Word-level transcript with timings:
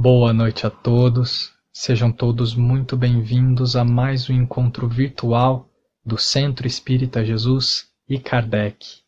Boa 0.00 0.32
noite 0.32 0.64
a 0.64 0.70
todos. 0.70 1.52
Sejam 1.72 2.12
todos 2.12 2.54
muito 2.54 2.96
bem-vindos 2.96 3.74
a 3.74 3.84
mais 3.84 4.30
um 4.30 4.32
encontro 4.32 4.88
virtual 4.88 5.68
do 6.06 6.16
Centro 6.16 6.68
Espírita 6.68 7.24
Jesus 7.24 7.88
e 8.08 8.16
Kardec. 8.16 9.00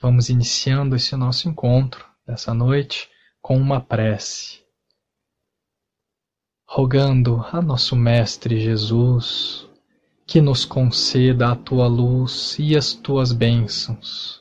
Vamos 0.00 0.28
iniciando 0.28 0.94
esse 0.94 1.16
nosso 1.16 1.48
encontro 1.48 2.06
dessa 2.24 2.54
noite 2.54 3.08
com 3.42 3.56
uma 3.56 3.80
prece. 3.80 4.60
Rogando 6.68 7.44
a 7.50 7.60
nosso 7.60 7.96
Mestre 7.96 8.60
Jesus 8.60 9.68
que 10.24 10.40
nos 10.40 10.64
conceda 10.64 11.50
a 11.50 11.56
tua 11.56 11.88
luz 11.88 12.56
e 12.60 12.76
as 12.76 12.92
tuas 12.92 13.32
bênçãos. 13.32 14.40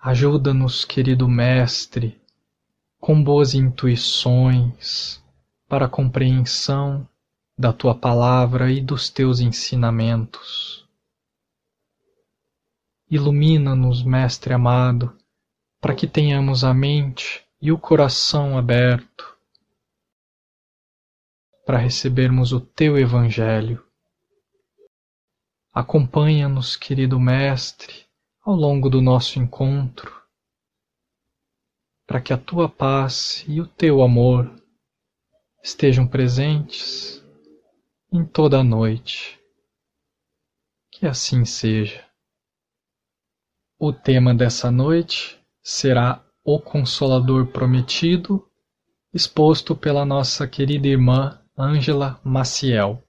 Ajuda-nos, 0.00 0.86
querido 0.86 1.28
Mestre, 1.28 2.21
com 3.02 3.20
boas 3.20 3.52
intuições 3.52 5.20
para 5.68 5.86
a 5.86 5.88
compreensão 5.88 7.08
da 7.58 7.72
tua 7.72 7.96
palavra 7.96 8.70
e 8.70 8.80
dos 8.80 9.10
teus 9.10 9.40
ensinamentos. 9.40 10.88
Ilumina-nos, 13.10 14.04
Mestre 14.04 14.54
amado, 14.54 15.18
para 15.80 15.96
que 15.96 16.06
tenhamos 16.06 16.62
a 16.62 16.72
mente 16.72 17.44
e 17.60 17.72
o 17.72 17.78
coração 17.78 18.56
aberto 18.56 19.36
para 21.66 21.78
recebermos 21.78 22.52
o 22.52 22.60
teu 22.60 22.96
Evangelho. 22.96 23.84
Acompanha-nos, 25.74 26.76
querido 26.76 27.18
Mestre, 27.18 28.06
ao 28.44 28.54
longo 28.54 28.88
do 28.88 29.02
nosso 29.02 29.40
encontro, 29.40 30.21
para 32.12 32.20
que 32.20 32.34
a 32.34 32.36
tua 32.36 32.68
paz 32.68 33.42
e 33.48 33.58
o 33.58 33.66
teu 33.66 34.02
amor 34.02 34.54
estejam 35.64 36.06
presentes 36.06 37.24
em 38.12 38.22
toda 38.22 38.58
a 38.58 38.62
noite. 38.62 39.40
Que 40.90 41.06
assim 41.06 41.46
seja. 41.46 42.04
O 43.78 43.94
tema 43.94 44.34
dessa 44.34 44.70
noite 44.70 45.42
será 45.62 46.22
O 46.44 46.60
Consolador 46.60 47.46
Prometido, 47.46 48.46
exposto 49.14 49.74
pela 49.74 50.04
nossa 50.04 50.46
querida 50.46 50.88
irmã 50.88 51.40
Ângela 51.58 52.20
Maciel. 52.22 53.02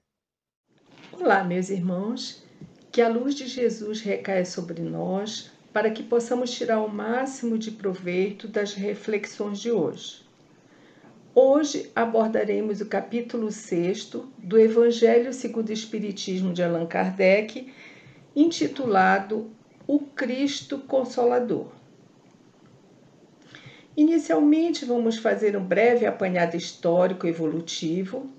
Olá, 1.12 1.44
meus 1.44 1.68
irmãos. 1.68 2.42
Que 2.90 3.02
a 3.02 3.08
luz 3.10 3.34
de 3.34 3.48
Jesus 3.48 4.00
recaia 4.00 4.46
sobre 4.46 4.80
nós 4.80 5.53
para 5.74 5.90
que 5.90 6.04
possamos 6.04 6.52
tirar 6.52 6.80
o 6.80 6.88
máximo 6.88 7.58
de 7.58 7.72
proveito 7.72 8.46
das 8.46 8.74
reflexões 8.74 9.58
de 9.58 9.72
hoje. 9.72 10.22
Hoje 11.34 11.90
abordaremos 11.96 12.80
o 12.80 12.86
capítulo 12.86 13.50
6 13.50 14.12
do 14.38 14.56
Evangelho 14.56 15.32
segundo 15.32 15.70
o 15.70 15.72
Espiritismo 15.72 16.52
de 16.52 16.62
Allan 16.62 16.86
Kardec, 16.86 17.74
intitulado 18.36 19.50
O 19.84 19.98
Cristo 19.98 20.78
Consolador. 20.78 21.72
Inicialmente, 23.96 24.84
vamos 24.84 25.18
fazer 25.18 25.56
um 25.56 25.64
breve 25.64 26.06
apanhado 26.06 26.56
histórico 26.56 27.26
evolutivo. 27.26 28.30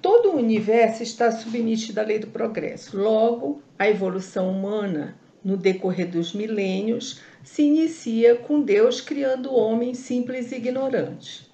Todo 0.00 0.30
o 0.30 0.36
universo 0.38 1.04
está 1.04 1.30
submetido 1.30 2.00
à 2.00 2.02
lei 2.02 2.18
do 2.18 2.26
progresso. 2.26 2.98
Logo, 2.98 3.62
a 3.78 3.88
evolução 3.88 4.50
humana, 4.50 5.21
no 5.44 5.56
decorrer 5.56 6.08
dos 6.08 6.32
milênios, 6.32 7.20
se 7.42 7.62
inicia 7.62 8.36
com 8.36 8.60
Deus 8.60 9.00
criando 9.00 9.50
o 9.50 9.56
homem 9.56 9.94
simples 9.94 10.52
e 10.52 10.56
ignorante, 10.56 11.50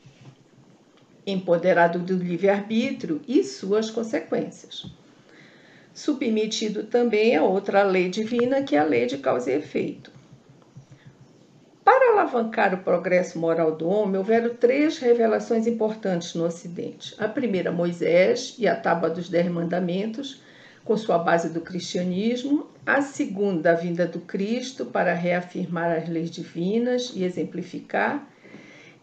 empoderado 1.26 1.98
do 1.98 2.16
livre-arbítrio 2.16 3.20
e 3.26 3.42
suas 3.42 3.90
consequências. 3.90 4.86
Submetido 5.94 6.84
também 6.84 7.34
a 7.34 7.42
outra 7.42 7.82
lei 7.82 8.08
divina, 8.08 8.62
que 8.62 8.76
é 8.76 8.78
a 8.78 8.84
lei 8.84 9.06
de 9.06 9.18
causa 9.18 9.50
e 9.50 9.56
efeito. 9.56 10.12
Para 11.82 12.12
alavancar 12.12 12.74
o 12.74 12.84
progresso 12.84 13.38
moral 13.38 13.74
do 13.74 13.88
homem, 13.88 14.18
houveram 14.18 14.54
três 14.54 14.98
revelações 14.98 15.66
importantes 15.66 16.34
no 16.34 16.44
Ocidente. 16.44 17.14
A 17.18 17.26
primeira, 17.26 17.72
Moisés 17.72 18.54
e 18.58 18.68
a 18.68 18.76
Tábua 18.76 19.08
dos 19.08 19.30
Dez 19.30 19.48
Mandamentos, 19.48 20.42
com 20.88 20.96
sua 20.96 21.18
base 21.18 21.50
do 21.50 21.60
cristianismo, 21.60 22.66
a 22.86 23.02
segunda, 23.02 23.72
a 23.72 23.74
vinda 23.74 24.06
do 24.06 24.20
Cristo 24.20 24.86
para 24.86 25.12
reafirmar 25.12 25.94
as 25.94 26.08
leis 26.08 26.30
divinas 26.30 27.12
e 27.14 27.24
exemplificar 27.24 28.26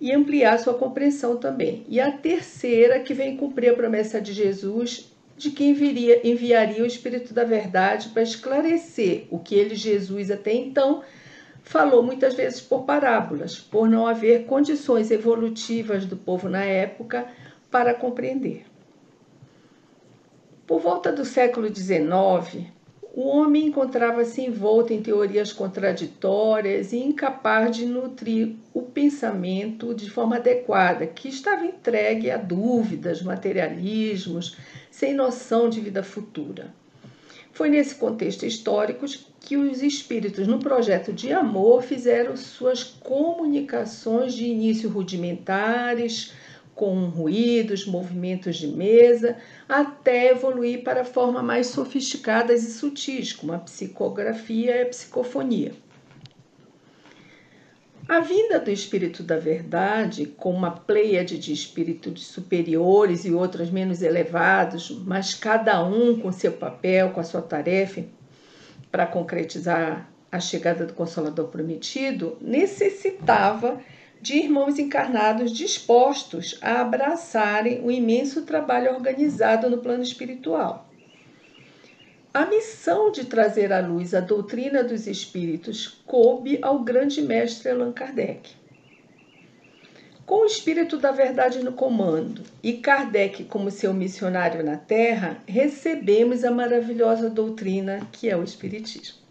e 0.01 0.11
ampliar 0.11 0.57
sua 0.57 0.73
compreensão 0.73 1.37
também. 1.37 1.85
E 1.87 1.99
a 2.01 2.11
terceira, 2.11 2.99
que 3.01 3.13
vem 3.13 3.37
cumprir 3.37 3.69
a 3.69 3.75
promessa 3.75 4.19
de 4.19 4.33
Jesus 4.33 5.13
de 5.37 5.51
que 5.51 5.63
enviaria, 5.63 6.27
enviaria 6.27 6.81
o 6.81 6.87
Espírito 6.87 7.35
da 7.35 7.43
Verdade 7.43 8.09
para 8.09 8.23
esclarecer 8.23 9.27
o 9.29 9.37
que 9.37 9.53
ele, 9.53 9.75
Jesus, 9.75 10.31
até 10.31 10.53
então 10.55 11.03
falou 11.61 12.01
muitas 12.01 12.33
vezes 12.33 12.61
por 12.61 12.85
parábolas, 12.85 13.59
por 13.59 13.87
não 13.87 14.07
haver 14.07 14.45
condições 14.45 15.11
evolutivas 15.11 16.03
do 16.03 16.17
povo 16.17 16.49
na 16.49 16.63
época 16.63 17.27
para 17.69 17.93
compreender. 17.93 18.65
Por 20.67 20.79
volta 20.79 21.11
do 21.11 21.23
século 21.23 21.67
XIX, 21.67 22.65
o 23.13 23.27
homem 23.27 23.67
encontrava-se 23.67 24.41
envolto 24.41 24.91
em 24.91 25.01
teorias 25.01 25.53
contraditórias 25.53 26.91
e 26.91 26.97
incapaz 26.97 27.75
de 27.77 27.85
nutrir 27.85 28.55
o 28.73 28.81
pensamento 28.81 29.93
de 29.93 30.09
forma 30.09 30.37
adequada, 30.37 31.05
que 31.05 31.29
estava 31.29 31.65
entregue 31.65 32.31
a 32.31 32.37
dúvidas, 32.37 33.21
materialismos, 33.21 34.57
sem 34.89 35.13
noção 35.13 35.69
de 35.69 35.79
vida 35.79 36.01
futura. 36.01 36.73
Foi 37.53 37.69
nesse 37.69 37.95
contexto 37.95 38.45
histórico 38.45 39.05
que 39.39 39.55
os 39.55 39.83
espíritos, 39.83 40.47
no 40.47 40.57
projeto 40.57 41.13
de 41.13 41.31
amor, 41.31 41.83
fizeram 41.83 42.35
suas 42.35 42.83
comunicações 42.83 44.33
de 44.33 44.45
início 44.45 44.89
rudimentares, 44.89 46.33
com 46.75 47.05
ruídos, 47.05 47.85
movimentos 47.85 48.57
de 48.57 48.67
mesa, 48.67 49.37
até 49.67 50.31
evoluir 50.31 50.83
para 50.83 51.05
formas 51.05 51.43
mais 51.43 51.67
sofisticadas 51.67 52.63
e 52.63 52.71
sutis, 52.71 53.31
como 53.31 53.53
a 53.53 53.59
psicografia 53.59 54.77
e 54.77 54.81
a 54.81 54.85
psicofonia. 54.85 55.71
A 58.07 58.19
vinda 58.19 58.59
do 58.59 58.69
Espírito 58.69 59.23
da 59.23 59.37
Verdade, 59.37 60.27
com 60.27 60.51
uma 60.51 60.69
pleiade 60.69 61.39
de 61.39 61.51
espíritos 61.51 62.27
superiores 62.27 63.25
e 63.25 63.31
outros 63.31 63.71
menos 63.71 64.03
elevados, 64.03 64.91
mas 65.05 65.33
cada 65.33 65.83
um 65.83 66.19
com 66.19 66.31
seu 66.31 66.51
papel, 66.51 67.09
com 67.11 67.19
a 67.19 67.23
sua 67.23 67.41
tarefa, 67.41 68.03
para 68.91 69.07
concretizar 69.07 70.07
a 70.31 70.39
chegada 70.39 70.85
do 70.85 70.93
Consolador 70.93 71.47
Prometido, 71.47 72.37
necessitava 72.39 73.81
de 74.21 74.37
irmãos 74.37 74.79
encarnados 74.79 75.51
dispostos 75.51 76.57
a 76.61 76.81
abraçarem 76.81 77.81
o 77.83 77.91
imenso 77.91 78.43
trabalho 78.43 78.93
organizado 78.93 79.69
no 79.69 79.77
plano 79.77 80.03
espiritual. 80.03 80.89
A 82.33 82.45
missão 82.45 83.11
de 83.11 83.25
trazer 83.25 83.71
à 83.71 83.79
luz 83.79 84.13
a 84.13 84.19
doutrina 84.19 84.83
dos 84.83 85.07
espíritos 85.07 86.01
coube 86.05 86.59
ao 86.61 86.79
grande 86.79 87.21
mestre 87.21 87.69
Allan 87.69 87.93
Kardec. 87.93 88.51
Com 90.25 90.41
o 90.41 90.45
espírito 90.45 90.97
da 90.97 91.11
verdade 91.11 91.63
no 91.63 91.71
comando 91.71 92.41
e 92.63 92.73
Kardec 92.73 93.43
como 93.43 93.69
seu 93.69 93.93
missionário 93.93 94.65
na 94.65 94.75
Terra, 94.75 95.37
recebemos 95.47 96.43
a 96.43 96.49
maravilhosa 96.49 97.29
doutrina 97.29 98.07
que 98.11 98.27
é 98.27 98.35
o 98.35 98.43
Espiritismo. 98.43 99.24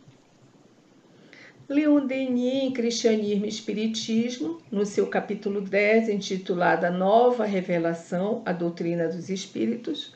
Leon 1.66 2.04
Denis, 2.04 2.64
em 2.64 2.72
Cristianismo 2.74 3.46
e 3.46 3.48
Espiritismo, 3.48 4.60
no 4.70 4.84
seu 4.84 5.06
capítulo 5.06 5.62
10, 5.62 6.10
intitulado 6.10 6.84
A 6.84 6.90
Nova 6.90 7.46
Revelação, 7.46 8.42
a 8.44 8.52
Doutrina 8.52 9.08
dos 9.08 9.30
Espíritos, 9.30 10.14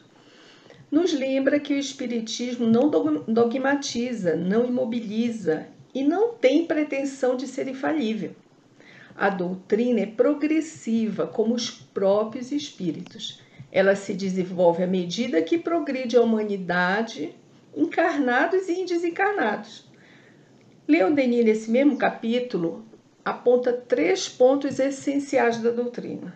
nos 0.91 1.11
lembra 1.15 1.59
que 1.59 1.73
o 1.73 1.79
Espiritismo 1.79 2.67
não 2.67 2.91
dogmatiza, 3.27 4.37
não 4.37 4.67
imobiliza 4.67 5.67
e 5.95 6.05
não 6.05 6.35
tem 6.35 6.67
pretensão 6.67 7.35
de 7.35 7.47
ser 7.47 7.67
infalível. 7.67 8.33
A 9.17 9.31
doutrina 9.31 10.01
é 10.01 10.07
progressiva, 10.07 11.27
como 11.27 11.55
os 11.55 11.71
próprios 11.71 12.53
espíritos. 12.53 13.41
Ela 13.73 13.97
se 13.97 14.13
desenvolve 14.13 14.83
à 14.83 14.87
medida 14.87 15.41
que 15.41 15.57
progride 15.57 16.15
a 16.15 16.21
humanidade, 16.21 17.35
encarnados 17.75 18.69
e 18.69 18.85
desencarnados 18.85 19.88
Leon 20.89 21.13
Denis, 21.13 21.45
nesse 21.45 21.71
mesmo 21.71 21.99
capítulo, 21.99 22.83
aponta 23.23 23.75
três 23.75 24.27
pontos 24.27 24.79
essenciais 24.79 25.59
da 25.59 25.71
doutrina: 25.71 26.33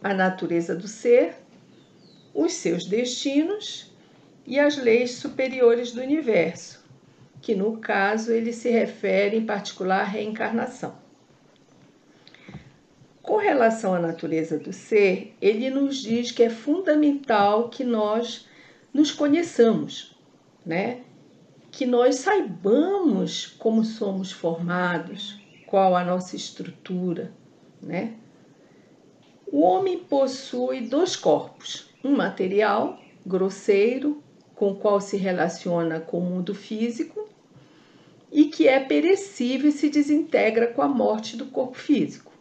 a 0.00 0.14
natureza 0.14 0.76
do 0.76 0.86
ser, 0.86 1.34
os 2.32 2.52
seus 2.52 2.86
destinos 2.86 3.92
e 4.46 4.60
as 4.60 4.76
leis 4.76 5.16
superiores 5.16 5.90
do 5.90 6.00
universo, 6.00 6.84
que 7.42 7.56
no 7.56 7.78
caso 7.78 8.30
ele 8.30 8.52
se 8.52 8.70
refere 8.70 9.38
em 9.38 9.44
particular 9.44 10.02
à 10.02 10.04
reencarnação. 10.04 10.94
Com 13.20 13.38
relação 13.38 13.92
à 13.92 13.98
natureza 13.98 14.56
do 14.56 14.72
ser, 14.72 15.34
ele 15.42 15.68
nos 15.68 15.96
diz 15.96 16.30
que 16.30 16.44
é 16.44 16.48
fundamental 16.48 17.68
que 17.70 17.82
nós 17.82 18.48
nos 18.94 19.10
conheçamos, 19.10 20.16
né? 20.64 21.00
Que 21.76 21.84
nós 21.84 22.14
saibamos 22.16 23.48
como 23.58 23.84
somos 23.84 24.32
formados, 24.32 25.38
qual 25.66 25.94
a 25.94 26.02
nossa 26.02 26.34
estrutura, 26.34 27.34
né? 27.82 28.14
O 29.52 29.60
homem 29.60 29.98
possui 29.98 30.88
dois 30.88 31.16
corpos, 31.16 31.90
um 32.02 32.16
material, 32.16 32.98
grosseiro, 33.26 34.22
com 34.54 34.70
o 34.70 34.76
qual 34.76 35.02
se 35.02 35.18
relaciona 35.18 36.00
com 36.00 36.18
o 36.18 36.24
mundo 36.24 36.54
físico, 36.54 37.28
e 38.32 38.46
que 38.46 38.66
é 38.66 38.80
perecível 38.80 39.68
e 39.68 39.72
se 39.72 39.90
desintegra 39.90 40.68
com 40.68 40.80
a 40.80 40.88
morte 40.88 41.36
do 41.36 41.44
corpo 41.44 41.76
físico 41.76 42.32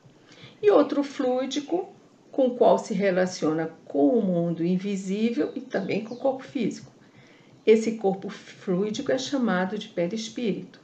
e 0.64 0.72
outro 0.72 1.04
fluídico 1.04 1.90
com 2.32 2.48
o 2.48 2.56
qual 2.56 2.78
se 2.78 2.94
relaciona 2.94 3.70
com 3.84 4.18
o 4.18 4.22
mundo 4.22 4.66
invisível 4.66 5.52
e 5.54 5.60
também 5.60 6.06
com 6.06 6.14
o 6.14 6.20
corpo 6.20 6.46
físico. 6.46 6.95
Esse 7.66 7.94
corpo 7.94 8.30
fluídico 8.30 9.12
é 9.12 9.18
chamado 9.18 9.78
de 9.78 9.88
perispírito. 9.88 10.80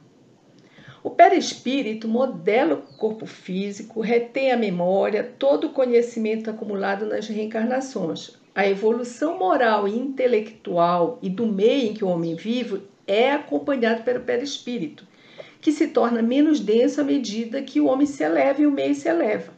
O 1.02 1.10
perispírito 1.10 2.06
modela 2.06 2.74
o 2.74 2.96
corpo 2.96 3.26
físico, 3.26 4.00
retém 4.00 4.52
a 4.52 4.56
memória, 4.56 5.32
todo 5.38 5.68
o 5.68 5.72
conhecimento 5.72 6.48
acumulado 6.48 7.06
nas 7.06 7.26
reencarnações. 7.26 8.36
A 8.54 8.66
evolução 8.68 9.38
moral 9.38 9.88
e 9.88 9.96
intelectual 9.96 11.18
e 11.22 11.28
do 11.28 11.46
meio 11.46 11.90
em 11.90 11.94
que 11.94 12.04
o 12.04 12.08
homem 12.08 12.34
vive 12.34 12.82
é 13.06 13.32
acompanhado 13.32 14.02
pelo 14.02 14.20
perispírito, 14.20 15.06
que 15.60 15.72
se 15.72 15.88
torna 15.88 16.22
menos 16.22 16.60
denso 16.60 17.00
à 17.00 17.04
medida 17.04 17.62
que 17.62 17.80
o 17.80 17.86
homem 17.86 18.06
se 18.06 18.22
eleva 18.22 18.62
e 18.62 18.66
o 18.66 18.70
meio 18.70 18.94
se 18.94 19.08
eleva 19.08 19.52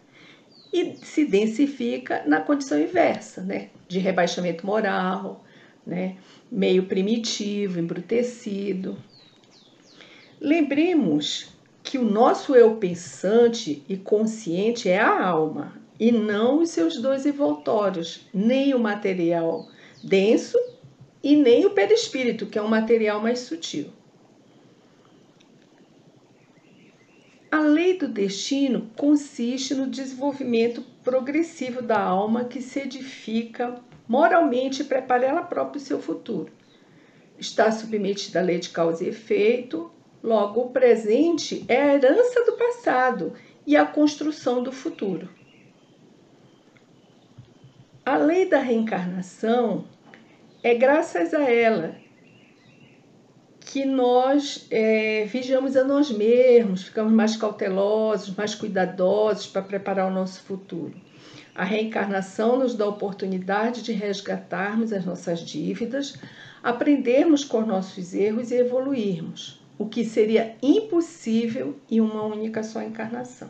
e 0.75 0.97
se 0.97 1.25
densifica 1.25 2.25
na 2.27 2.41
condição 2.41 2.81
inversa, 2.81 3.41
né? 3.43 3.69
De 3.87 4.01
rebaixamento 4.01 4.67
moral, 4.67 5.45
né? 5.87 6.17
Meio 6.51 6.87
primitivo, 6.87 7.79
embrutecido. 7.79 8.97
Lembremos 10.41 11.55
que 11.83 11.99
o 11.99 12.05
nosso 12.05 12.55
eu 12.55 12.77
pensante 12.77 13.85
e 13.89 13.97
consciente 13.97 14.89
é 14.89 14.99
a 14.99 15.27
alma 15.27 15.81
e 15.99 16.11
não 16.11 16.61
os 16.61 16.71
seus 16.71 17.01
dois 17.01 17.27
envoltórios, 17.27 18.27
nem 18.33 18.75
o 18.75 18.79
material 18.79 19.69
denso 20.03 20.59
e 21.23 21.37
nem 21.37 21.65
o 21.67 21.71
perispírito, 21.71 22.47
que 22.47 22.59
é 22.59 22.63
um 22.63 22.69
material 22.69 23.21
mais 23.21 23.41
sutil. 23.41 23.91
A 27.51 27.61
lei 27.61 27.97
do 27.97 28.09
destino 28.09 28.91
consiste 28.97 29.75
no 29.75 29.87
desenvolvimento 29.87 30.83
progressivo 31.05 31.81
da 31.81 32.03
alma 32.03 32.45
que 32.45 32.61
se 32.61 32.81
edifica 32.81 33.81
moralmente 34.07 34.85
prepara 34.85 35.27
ela 35.27 35.43
própria 35.43 35.79
o 35.79 35.85
seu 35.85 36.01
futuro. 36.01 36.53
Está 37.39 37.71
submetida 37.71 38.41
à 38.41 38.43
lei 38.43 38.59
de 38.59 38.71
causa 38.71 39.05
e 39.05 39.09
efeito, 39.09 39.91
logo 40.23 40.63
o 40.63 40.71
presente 40.71 41.65
é 41.69 41.83
a 41.83 41.95
herança 41.95 42.45
do 42.45 42.53
passado 42.53 43.33
e 43.67 43.77
a 43.77 43.85
construção 43.85 44.63
do 44.63 44.71
futuro. 44.71 45.29
A 48.05 48.17
lei 48.17 48.49
da 48.49 48.59
reencarnação 48.59 49.87
é 50.63 50.75
graças 50.75 51.33
a 51.33 51.51
ela 51.51 51.97
que 53.61 53.85
nós 53.85 54.67
é, 54.71 55.25
vigiamos 55.25 55.77
a 55.77 55.83
nós 55.83 56.11
mesmos, 56.11 56.85
ficamos 56.85 57.13
mais 57.13 57.35
cautelosos, 57.35 58.35
mais 58.37 58.55
cuidadosos 58.55 59.47
para 59.47 59.63
preparar 59.63 60.07
o 60.07 60.15
nosso 60.15 60.43
futuro. 60.43 60.95
A 61.55 61.63
reencarnação 61.63 62.59
nos 62.59 62.75
dá 62.75 62.85
a 62.85 62.89
oportunidade 62.89 63.83
de 63.83 63.93
resgatarmos 63.93 64.93
as 64.93 65.05
nossas 65.05 65.41
dívidas, 65.41 66.19
aprendermos 66.63 67.45
com 67.45 67.61
os 67.61 67.67
nossos 67.67 68.13
erros 68.13 68.51
e 68.51 68.57
evoluirmos, 68.57 69.61
o 69.79 69.87
que 69.87 70.05
seria 70.05 70.57
impossível 70.61 71.77
em 71.89 72.01
uma 72.01 72.25
única 72.25 72.65
só 72.65 72.83
encarnação. 72.83 73.49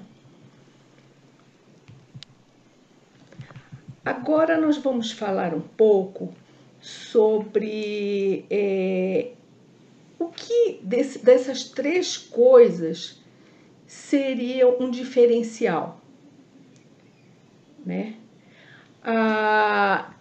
Agora 4.05 4.61
nós 4.61 4.77
vamos 4.77 5.11
falar 5.11 5.55
um 5.55 5.63
pouco 5.63 6.35
sobre 6.79 8.45
é, 8.51 9.31
o 10.19 10.27
que 10.27 10.79
desse, 10.83 11.25
dessas 11.25 11.65
três 11.65 12.19
coisas 12.19 13.19
seria 13.87 14.69
um 14.69 14.91
diferencial? 14.91 16.04
Né? 17.85 18.15
Ah, 19.03 20.15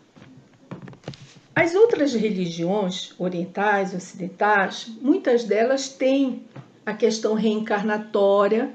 as 1.55 1.75
outras 1.75 2.13
religiões 2.13 3.13
orientais, 3.17 3.93
ocidentais, 3.93 4.91
muitas 5.01 5.43
delas 5.43 5.89
têm 5.89 6.43
a 6.85 6.93
questão 6.93 7.33
reencarnatória 7.35 8.71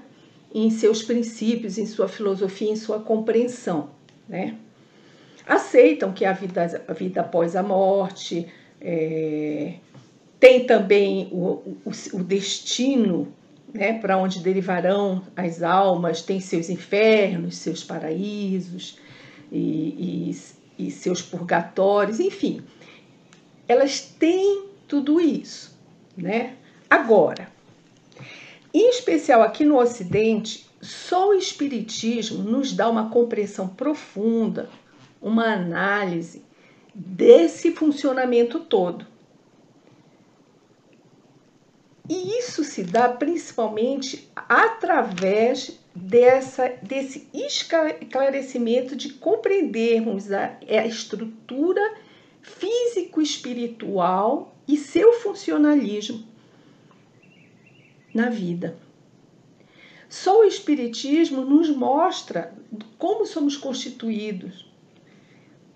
em 0.55 0.71
seus 0.71 1.03
princípios, 1.03 1.77
em 1.77 1.87
sua 1.87 2.09
filosofia, 2.09 2.71
em 2.71 2.77
sua 2.77 3.01
compreensão. 3.01 3.91
Né? 4.29 4.57
Aceitam 5.47 6.13
que 6.13 6.25
a 6.25 6.33
vida, 6.33 6.85
a 6.87 6.93
vida 6.93 7.21
após 7.21 7.57
a 7.57 7.63
morte, 7.63 8.47
é, 8.81 9.75
tem 10.39 10.65
também 10.65 11.29
o, 11.33 11.77
o, 11.85 11.91
o 12.15 12.23
destino 12.23 13.33
né, 13.73 13.99
para 13.99 14.17
onde 14.17 14.41
derivarão 14.41 15.23
as 15.37 15.63
almas, 15.63 16.23
tem 16.23 16.41
seus 16.41 16.69
infernos, 16.69 17.57
seus 17.57 17.85
paraísos 17.85 18.99
e, 19.53 20.33
e, 20.79 20.87
e 20.87 20.91
seus 20.91 21.23
purgatórios, 21.23 22.21
enfim. 22.21 22.63
Elas 23.67 24.01
têm 24.01 24.65
tudo 24.87 25.21
isso. 25.21 25.77
Né? 26.17 26.57
Agora, 26.91 27.49
em 28.73 28.91
especial 28.91 29.43
aqui 29.43 29.65
no 29.65 29.79
Ocidente, 29.79 30.67
só 30.81 31.31
o 31.31 31.35
Espiritismo 31.35 32.43
nos 32.43 32.73
dá 32.73 32.89
uma 32.89 33.11
compreensão 33.11 33.69
profunda, 33.69 34.69
uma 35.21 35.53
análise 35.53 36.43
desse 36.95 37.73
funcionamento 37.73 38.61
todo. 38.61 39.07
E 42.09 42.39
isso 42.39 42.65
se 42.65 42.83
dá 42.83 43.09
principalmente 43.09 44.29
através 44.35 45.79
dessa, 45.95 46.69
desse 46.83 47.29
esclarecimento 47.35 48.97
de 48.97 49.13
compreendermos 49.15 50.33
a, 50.33 50.57
a 50.67 50.87
estrutura 50.87 51.83
físico-espiritual 52.41 54.57
e 54.67 54.79
seu 54.79 55.13
funcionalismo 55.13 56.25
na 58.15 58.31
vida. 58.31 58.79
Só 60.09 60.41
o 60.41 60.45
Espiritismo 60.45 61.43
nos 61.43 61.69
mostra 61.69 62.55
como 62.97 63.27
somos 63.27 63.55
constituídos, 63.57 64.67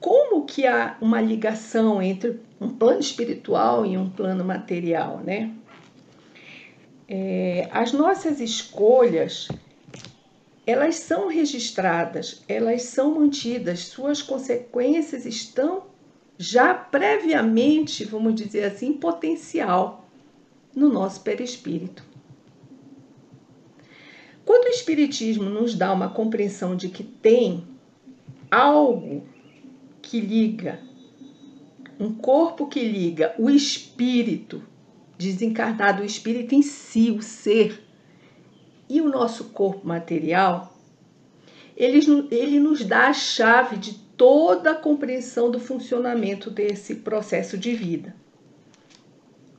como 0.00 0.46
que 0.46 0.66
há 0.66 0.96
uma 1.00 1.20
ligação 1.20 2.02
entre 2.02 2.40
um 2.60 2.68
plano 2.70 3.00
espiritual 3.00 3.84
e 3.84 3.98
um 3.98 4.08
plano 4.08 4.44
material, 4.44 5.18
né? 5.18 5.52
É, 7.08 7.68
as 7.72 7.92
nossas 7.92 8.40
escolhas 8.40 9.48
elas 10.66 10.96
são 10.96 11.28
registradas, 11.28 12.42
elas 12.48 12.82
são 12.82 13.16
mantidas, 13.16 13.80
suas 13.80 14.22
consequências 14.22 15.26
estão 15.26 15.84
já 16.38 16.72
previamente, 16.72 18.04
vamos 18.04 18.34
dizer 18.34 18.64
assim, 18.64 18.92
potencial 18.92 20.08
no 20.74 20.88
nosso 20.88 21.20
perispírito. 21.20 22.04
Quando 24.44 24.66
o 24.66 24.70
Espiritismo 24.70 25.48
nos 25.48 25.74
dá 25.74 25.92
uma 25.92 26.08
compreensão 26.08 26.76
de 26.76 26.88
que 26.88 27.04
tem 27.04 27.64
algo 28.50 29.26
que 30.00 30.20
liga, 30.20 30.80
um 31.98 32.12
corpo 32.12 32.66
que 32.66 32.80
liga 32.80 33.34
o 33.38 33.48
espírito 33.48 34.62
desencarnado, 35.22 36.02
o 36.02 36.06
espírito 36.06 36.54
em 36.54 36.62
si, 36.62 37.10
o 37.10 37.22
ser, 37.22 37.82
e 38.88 39.00
o 39.00 39.08
nosso 39.08 39.44
corpo 39.44 39.86
material, 39.86 40.76
ele, 41.76 42.00
ele 42.30 42.60
nos 42.60 42.84
dá 42.84 43.08
a 43.08 43.14
chave 43.14 43.76
de 43.76 43.94
toda 44.16 44.72
a 44.72 44.74
compreensão 44.74 45.50
do 45.50 45.58
funcionamento 45.58 46.50
desse 46.50 46.96
processo 46.96 47.56
de 47.56 47.74
vida. 47.74 48.14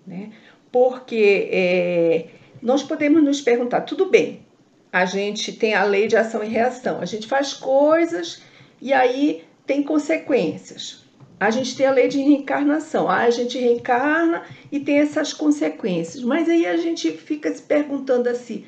Né? 0.06 0.32
Porque 0.72 1.50
é, 1.52 2.28
nós 2.62 2.84
podemos 2.84 3.24
nos 3.24 3.42
perguntar, 3.42 3.82
tudo 3.82 4.06
bem, 4.06 4.46
a 4.92 5.06
gente 5.06 5.52
tem 5.52 5.74
a 5.74 5.84
lei 5.84 6.08
de 6.08 6.16
ação 6.16 6.44
e 6.44 6.48
reação, 6.48 7.02
a 7.02 7.06
gente 7.06 7.28
faz 7.28 7.54
coisas 7.54 8.44
e 8.80 8.94
aí 8.94 9.44
tem 9.66 9.82
consequências. 9.82 11.03
A 11.46 11.52
gente 11.52 11.76
tem 11.76 11.86
a 11.86 11.92
lei 11.92 12.08
de 12.08 12.20
reencarnação. 12.20 13.10
Ah, 13.10 13.22
a 13.22 13.30
gente 13.30 13.58
reencarna 13.58 14.44
e 14.72 14.80
tem 14.80 15.00
essas 15.00 15.34
consequências. 15.34 16.24
Mas 16.24 16.50
aí 16.50 16.66
a 16.66 16.78
gente 16.78 17.12
fica 17.12 17.54
se 17.54 17.62
perguntando 17.62 18.30
assim: 18.30 18.66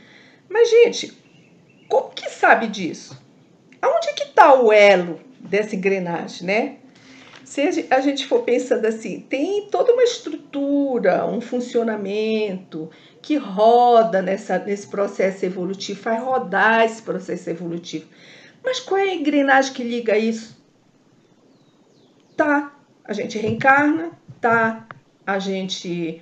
mas, 0.49 0.69
gente, 0.69 1.13
como 1.87 2.09
que 2.09 2.29
sabe 2.29 2.67
disso? 2.67 3.25
aonde 3.85 4.09
é 4.09 4.13
que 4.13 4.23
está 4.23 4.59
o 4.59 4.71
elo 4.71 5.19
dessa 5.39 5.75
engrenagem, 5.75 6.47
né? 6.47 6.77
Se 7.43 7.61
a 7.91 7.99
gente 7.99 8.25
for 8.25 8.41
pensando 8.41 8.85
assim, 8.85 9.19
tem 9.19 9.67
toda 9.69 9.93
uma 9.93 10.03
estrutura, 10.03 11.27
um 11.27 11.39
funcionamento 11.39 12.89
que 13.21 13.37
roda 13.37 14.19
nessa, 14.19 14.57
nesse 14.57 14.87
processo 14.87 15.45
evolutivo, 15.45 16.01
faz 16.01 16.21
rodar 16.23 16.83
esse 16.85 17.03
processo 17.03 17.47
evolutivo. 17.49 18.07
Mas 18.63 18.79
qual 18.79 18.99
é 18.99 19.11
a 19.11 19.15
engrenagem 19.15 19.73
que 19.73 19.83
liga 19.83 20.17
isso? 20.17 20.57
Tá, 22.35 22.75
a 23.03 23.13
gente 23.13 23.37
reencarna, 23.37 24.11
tá, 24.41 24.85
a 25.25 25.39
gente 25.39 26.21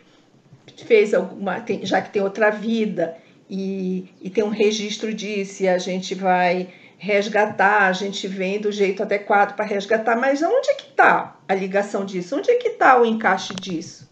fez 0.86 1.14
alguma, 1.14 1.60
tem, 1.60 1.86
já 1.86 2.02
que 2.02 2.12
tem 2.12 2.22
outra 2.22 2.50
vida 2.50 3.18
e, 3.50 4.10
e 4.22 4.30
tem 4.30 4.44
um 4.44 4.50
registro 4.50 5.14
disso, 5.14 5.64
e 5.64 5.68
a 5.68 5.78
gente 5.78 6.14
vai 6.16 6.70
resgatar, 6.98 7.88
a 7.88 7.94
gente 7.94 8.28
vem 8.28 8.62
do 8.62 8.72
jeito 8.72 9.04
adequado 9.04 9.56
para 9.56 9.66
resgatar, 9.66 10.16
mas 10.16 10.42
onde 10.42 10.70
é 10.70 10.74
que 10.76 10.90
está 10.90 11.38
a 11.48 11.54
ligação 11.54 12.06
disso? 12.06 12.38
Onde 12.38 12.50
é 12.50 12.56
que 12.56 12.70
está 12.70 13.00
o 13.02 13.06
encaixe 13.06 13.54
disso? 13.54 14.10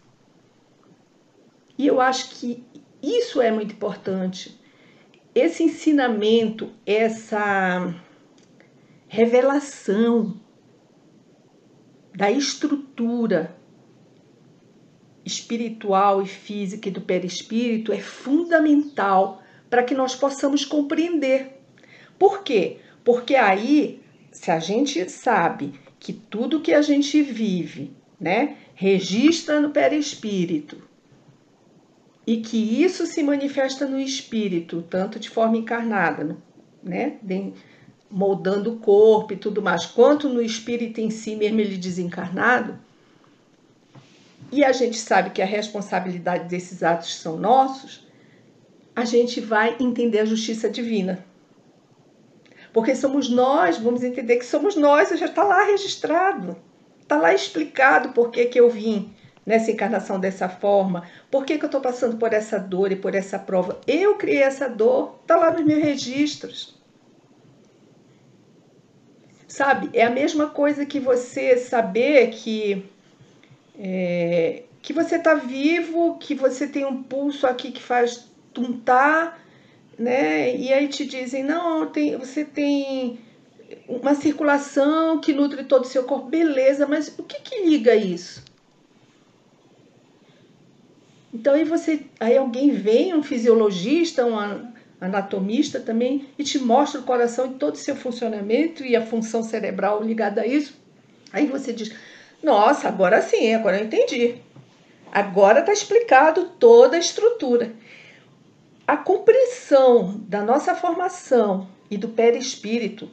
E 1.78 1.86
eu 1.86 2.00
acho 2.00 2.30
que 2.30 2.62
isso 3.02 3.40
é 3.40 3.50
muito 3.50 3.72
importante. 3.72 4.60
Esse 5.34 5.62
ensinamento, 5.62 6.70
essa 6.84 7.94
revelação 9.08 10.38
da 12.14 12.30
estrutura 12.30 13.56
espiritual 15.24 16.22
e 16.22 16.26
física 16.26 16.88
e 16.88 16.92
do 16.92 17.00
perispírito 17.00 17.92
é 17.92 18.00
fundamental 18.00 19.42
para 19.70 19.82
que 19.82 19.94
nós 19.94 20.14
possamos 20.14 20.64
compreender. 20.64 21.60
Por 22.18 22.42
quê? 22.42 22.78
Porque 23.04 23.34
aí, 23.34 24.00
se 24.30 24.50
a 24.50 24.58
gente 24.58 25.08
sabe 25.08 25.74
que 25.98 26.12
tudo 26.12 26.60
que 26.60 26.72
a 26.72 26.82
gente 26.82 27.22
vive, 27.22 27.92
né, 28.20 28.56
registra 28.74 29.60
no 29.60 29.70
perispírito 29.70 30.82
e 32.26 32.38
que 32.38 32.82
isso 32.82 33.06
se 33.06 33.22
manifesta 33.22 33.86
no 33.86 33.98
espírito, 33.98 34.82
tanto 34.82 35.18
de 35.18 35.30
forma 35.30 35.56
encarnada, 35.56 36.36
né, 36.82 37.18
moldando 38.12 38.74
o 38.74 38.76
corpo 38.76 39.32
e 39.32 39.36
tudo 39.36 39.62
mais, 39.62 39.86
quanto 39.86 40.28
no 40.28 40.42
espírito 40.42 41.00
em 41.00 41.10
si 41.10 41.34
mesmo 41.34 41.60
ele 41.60 41.76
desencarnado, 41.76 42.78
e 44.52 44.62
a 44.62 44.70
gente 44.70 44.98
sabe 44.98 45.30
que 45.30 45.40
a 45.40 45.46
responsabilidade 45.46 46.46
desses 46.46 46.82
atos 46.82 47.16
são 47.16 47.38
nossos, 47.38 48.06
a 48.94 49.06
gente 49.06 49.40
vai 49.40 49.76
entender 49.80 50.18
a 50.18 50.26
justiça 50.26 50.68
divina. 50.68 51.24
Porque 52.70 52.94
somos 52.94 53.30
nós, 53.30 53.78
vamos 53.78 54.02
entender 54.02 54.36
que 54.36 54.44
somos 54.44 54.76
nós, 54.76 55.08
já 55.18 55.26
está 55.26 55.42
lá 55.42 55.64
registrado, 55.64 56.56
está 57.00 57.16
lá 57.16 57.32
explicado 57.32 58.10
por 58.10 58.30
que, 58.30 58.44
que 58.44 58.60
eu 58.60 58.68
vim 58.68 59.14
nessa 59.44 59.70
encarnação 59.70 60.20
dessa 60.20 60.48
forma, 60.48 61.04
por 61.30 61.44
que, 61.46 61.56
que 61.56 61.64
eu 61.64 61.68
estou 61.68 61.80
passando 61.80 62.16
por 62.18 62.32
essa 62.32 62.58
dor 62.58 62.92
e 62.92 62.96
por 62.96 63.14
essa 63.14 63.38
prova. 63.38 63.80
Eu 63.86 64.16
criei 64.16 64.42
essa 64.42 64.68
dor, 64.68 65.18
está 65.22 65.36
lá 65.36 65.50
nos 65.50 65.64
meus 65.64 65.82
registros. 65.82 66.81
Sabe, 69.52 69.90
é 69.92 70.02
a 70.02 70.08
mesma 70.08 70.48
coisa 70.48 70.86
que 70.86 70.98
você 70.98 71.58
saber 71.58 72.30
que, 72.30 72.86
é, 73.78 74.62
que 74.80 74.94
você 74.94 75.16
está 75.16 75.34
vivo, 75.34 76.16
que 76.16 76.34
você 76.34 76.66
tem 76.66 76.86
um 76.86 77.02
pulso 77.02 77.46
aqui 77.46 77.70
que 77.70 77.82
faz 77.82 78.30
tuntar 78.54 79.38
né? 79.98 80.56
E 80.56 80.72
aí 80.72 80.88
te 80.88 81.04
dizem, 81.04 81.44
não, 81.44 81.84
tem, 81.84 82.16
você 82.16 82.46
tem 82.46 83.18
uma 83.86 84.14
circulação 84.14 85.20
que 85.20 85.34
nutre 85.34 85.64
todo 85.64 85.84
o 85.84 85.86
seu 85.86 86.04
corpo, 86.04 86.30
beleza, 86.30 86.86
mas 86.86 87.14
o 87.18 87.22
que, 87.22 87.42
que 87.42 87.62
liga 87.66 87.94
isso? 87.94 88.42
Então 91.32 91.52
aí 91.52 91.64
você, 91.64 92.06
aí 92.18 92.38
alguém 92.38 92.70
vem, 92.70 93.12
um 93.12 93.22
fisiologista, 93.22 94.24
um 94.24 94.71
anatomista 95.04 95.80
também, 95.80 96.28
e 96.38 96.44
te 96.44 96.58
mostra 96.58 97.00
o 97.00 97.04
coração 97.04 97.46
e 97.46 97.54
todo 97.54 97.74
o 97.74 97.78
seu 97.78 97.96
funcionamento 97.96 98.84
e 98.84 98.96
a 98.96 99.04
função 99.04 99.42
cerebral 99.42 100.02
ligada 100.02 100.42
a 100.42 100.46
isso. 100.46 100.80
Aí 101.32 101.46
você 101.46 101.72
diz, 101.72 101.92
nossa, 102.42 102.88
agora 102.88 103.20
sim, 103.20 103.52
agora 103.54 103.78
eu 103.78 103.84
entendi. 103.84 104.36
Agora 105.10 105.60
está 105.60 105.72
explicado 105.72 106.44
toda 106.58 106.96
a 106.96 107.00
estrutura 107.00 107.72
a 108.86 108.96
compreensão 108.96 110.20
da 110.28 110.42
nossa 110.42 110.74
formação 110.74 111.68
e 111.90 111.96
do 111.96 112.08
perispírito, 112.08 113.08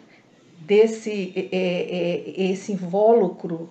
desse 0.60 1.31
é, 1.36 1.39
é, 1.39 2.41
é, 2.41 2.51
esse 2.51 2.74
invólucro 2.74 3.69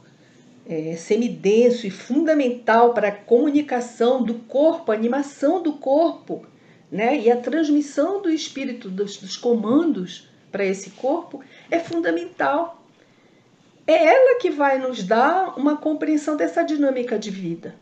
é, 0.66 0.96
semidenso 0.96 1.86
e 1.86 1.90
fundamental 1.90 2.94
para 2.94 3.08
a 3.08 3.12
comunicação 3.12 4.22
do 4.22 4.34
corpo, 4.34 4.90
a 4.90 4.94
animação 4.94 5.62
do 5.62 5.74
corpo, 5.74 6.46
né? 6.90 7.18
e 7.18 7.30
a 7.30 7.36
transmissão 7.36 8.20
do 8.22 8.30
espírito, 8.30 8.88
dos, 8.88 9.16
dos 9.16 9.36
comandos 9.36 10.28
para 10.50 10.64
esse 10.64 10.90
corpo, 10.90 11.42
é 11.70 11.78
fundamental. 11.78 12.82
É 13.86 14.06
ela 14.06 14.38
que 14.38 14.50
vai 14.50 14.78
nos 14.78 15.02
dar 15.02 15.58
uma 15.58 15.76
compreensão 15.76 16.36
dessa 16.36 16.62
dinâmica 16.62 17.18
de 17.18 17.30
vida. 17.30 17.74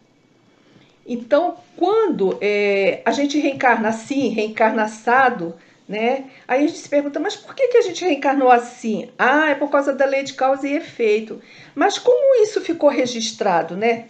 Então, 1.06 1.56
quando 1.76 2.36
é, 2.40 3.00
a 3.04 3.12
gente 3.12 3.38
reencarna 3.38 3.88
assim, 3.88 4.28
reencarna 4.28 4.84
assado, 4.84 5.54
né? 5.88 6.24
Aí 6.48 6.64
a 6.64 6.66
gente 6.66 6.78
se 6.78 6.88
pergunta, 6.88 7.20
mas 7.20 7.36
por 7.36 7.54
que, 7.54 7.68
que 7.68 7.78
a 7.78 7.82
gente 7.82 8.04
reencarnou 8.04 8.50
assim? 8.50 9.08
Ah, 9.16 9.50
é 9.50 9.54
por 9.54 9.70
causa 9.70 9.92
da 9.92 10.04
lei 10.04 10.24
de 10.24 10.34
causa 10.34 10.66
e 10.66 10.74
efeito. 10.74 11.40
Mas 11.74 11.98
como 11.98 12.42
isso 12.42 12.60
ficou 12.60 12.90
registrado, 12.90 13.76
né? 13.76 14.06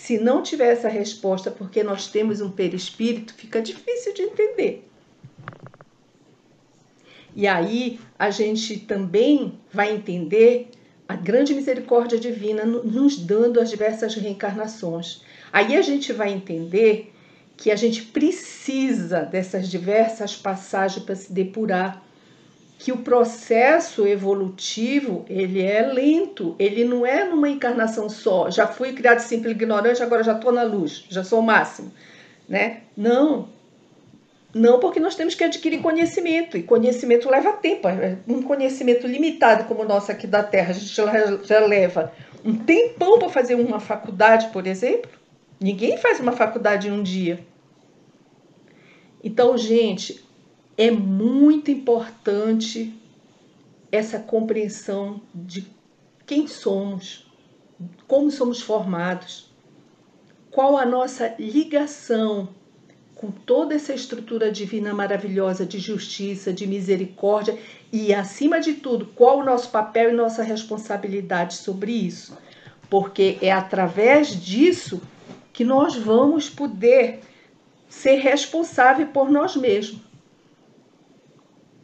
Se 0.00 0.16
não 0.16 0.42
tiver 0.42 0.72
essa 0.72 0.88
resposta, 0.88 1.50
porque 1.50 1.82
nós 1.82 2.06
temos 2.06 2.40
um 2.40 2.50
perispírito, 2.50 3.34
fica 3.34 3.60
difícil 3.60 4.14
de 4.14 4.22
entender. 4.22 4.88
E 7.34 7.46
aí 7.46 8.00
a 8.18 8.30
gente 8.30 8.78
também 8.78 9.58
vai 9.72 9.92
entender 9.92 10.70
a 11.06 11.16
grande 11.16 11.52
misericórdia 11.52 12.18
divina 12.18 12.64
nos 12.64 13.18
dando 13.18 13.60
as 13.60 13.68
diversas 13.68 14.14
reencarnações. 14.14 15.20
Aí 15.52 15.76
a 15.76 15.82
gente 15.82 16.12
vai 16.12 16.32
entender 16.32 17.12
que 17.56 17.70
a 17.70 17.76
gente 17.76 18.02
precisa 18.02 19.22
dessas 19.22 19.68
diversas 19.68 20.34
passagens 20.36 21.04
para 21.04 21.16
se 21.16 21.32
depurar, 21.32 22.02
que 22.78 22.92
o 22.92 22.98
processo 22.98 24.06
evolutivo 24.06 25.24
ele 25.28 25.60
é 25.60 25.82
lento, 25.82 26.54
ele 26.58 26.84
não 26.84 27.04
é 27.04 27.24
numa 27.24 27.48
encarnação 27.48 28.08
só. 28.08 28.48
Já 28.50 28.68
fui 28.68 28.92
criado 28.92 29.18
simples 29.18 29.52
ignorante, 29.52 30.02
agora 30.02 30.22
já 30.22 30.34
estou 30.34 30.52
na 30.52 30.62
luz, 30.62 31.04
já 31.08 31.24
sou 31.24 31.40
o 31.40 31.42
máximo, 31.42 31.92
né? 32.48 32.82
Não, 32.96 33.48
não, 34.54 34.78
porque 34.78 34.98
nós 34.98 35.14
temos 35.14 35.34
que 35.34 35.44
adquirir 35.44 35.82
conhecimento, 35.82 36.56
e 36.56 36.62
conhecimento 36.62 37.28
leva 37.28 37.52
tempo. 37.52 37.88
Um 38.26 38.42
conhecimento 38.42 39.06
limitado 39.06 39.64
como 39.64 39.82
o 39.82 39.88
nosso 39.88 40.10
aqui 40.10 40.26
da 40.26 40.42
Terra, 40.42 40.70
a 40.70 40.72
gente 40.72 40.94
já, 40.94 41.36
já 41.42 41.60
leva 41.60 42.12
um 42.44 42.54
tempão 42.54 43.18
para 43.18 43.28
fazer 43.28 43.56
uma 43.56 43.80
faculdade, 43.80 44.48
por 44.48 44.66
exemplo. 44.66 45.10
Ninguém 45.60 45.98
faz 45.98 46.20
uma 46.20 46.32
faculdade 46.32 46.88
em 46.88 46.92
um 46.92 47.02
dia. 47.02 47.40
Então, 49.22 49.58
gente, 49.58 50.24
é 50.78 50.92
muito 50.92 51.72
importante 51.72 52.94
essa 53.90 54.20
compreensão 54.20 55.20
de 55.34 55.66
quem 56.24 56.46
somos, 56.46 57.28
como 58.06 58.30
somos 58.30 58.62
formados, 58.62 59.52
qual 60.52 60.78
a 60.78 60.86
nossa 60.86 61.34
ligação 61.36 62.50
com 63.16 63.32
toda 63.32 63.74
essa 63.74 63.92
estrutura 63.92 64.52
divina 64.52 64.94
maravilhosa 64.94 65.66
de 65.66 65.80
justiça, 65.80 66.52
de 66.52 66.64
misericórdia 66.64 67.58
e, 67.92 68.14
acima 68.14 68.60
de 68.60 68.74
tudo, 68.74 69.06
qual 69.06 69.40
o 69.40 69.44
nosso 69.44 69.70
papel 69.70 70.10
e 70.10 70.12
nossa 70.12 70.44
responsabilidade 70.44 71.54
sobre 71.54 71.90
isso. 71.90 72.38
Porque 72.88 73.36
é 73.42 73.50
através 73.50 74.28
disso 74.28 75.02
que 75.52 75.64
nós 75.64 75.96
vamos 75.96 76.48
poder 76.48 77.18
ser 77.88 78.16
responsável 78.16 79.08
por 79.08 79.28
nós 79.28 79.56
mesmos. 79.56 80.07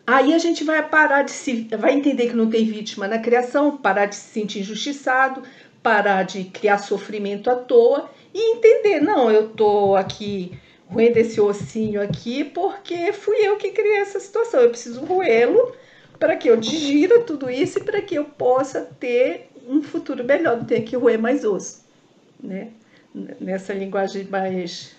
Aí 0.06 0.34
a 0.34 0.38
gente 0.38 0.64
vai 0.64 0.86
parar 0.86 1.22
de 1.22 1.30
se. 1.30 1.66
vai 1.78 1.94
entender 1.94 2.28
que 2.28 2.36
não 2.36 2.50
tem 2.50 2.64
vítima 2.64 3.08
na 3.08 3.18
criação, 3.18 3.76
parar 3.76 4.06
de 4.06 4.16
se 4.16 4.32
sentir 4.32 4.60
injustiçado, 4.60 5.42
parar 5.82 6.24
de 6.24 6.44
criar 6.44 6.78
sofrimento 6.78 7.48
à 7.50 7.56
toa 7.56 8.10
e 8.32 8.56
entender, 8.56 9.00
não, 9.00 9.30
eu 9.30 9.48
tô 9.50 9.94
aqui 9.96 10.58
roendo 10.86 11.18
esse 11.18 11.40
ossinho 11.40 12.02
aqui 12.02 12.44
porque 12.44 13.12
fui 13.12 13.36
eu 13.36 13.56
que 13.56 13.70
criei 13.70 13.98
essa 13.98 14.20
situação. 14.20 14.60
Eu 14.60 14.70
preciso 14.70 15.04
roê-lo 15.04 15.74
para 16.18 16.36
que 16.36 16.48
eu 16.48 16.56
digira 16.56 17.20
tudo 17.20 17.50
isso 17.50 17.78
e 17.78 17.82
para 17.82 18.02
que 18.02 18.14
eu 18.14 18.24
possa 18.24 18.82
ter 19.00 19.48
um 19.66 19.82
futuro 19.82 20.22
melhor, 20.22 20.58
não 20.58 20.64
ter 20.64 20.82
que 20.82 20.96
roer 20.96 21.18
mais 21.18 21.44
osso, 21.44 21.84
né? 22.42 22.70
nessa 23.40 23.72
linguagem 23.72 24.24
mais 24.24 24.94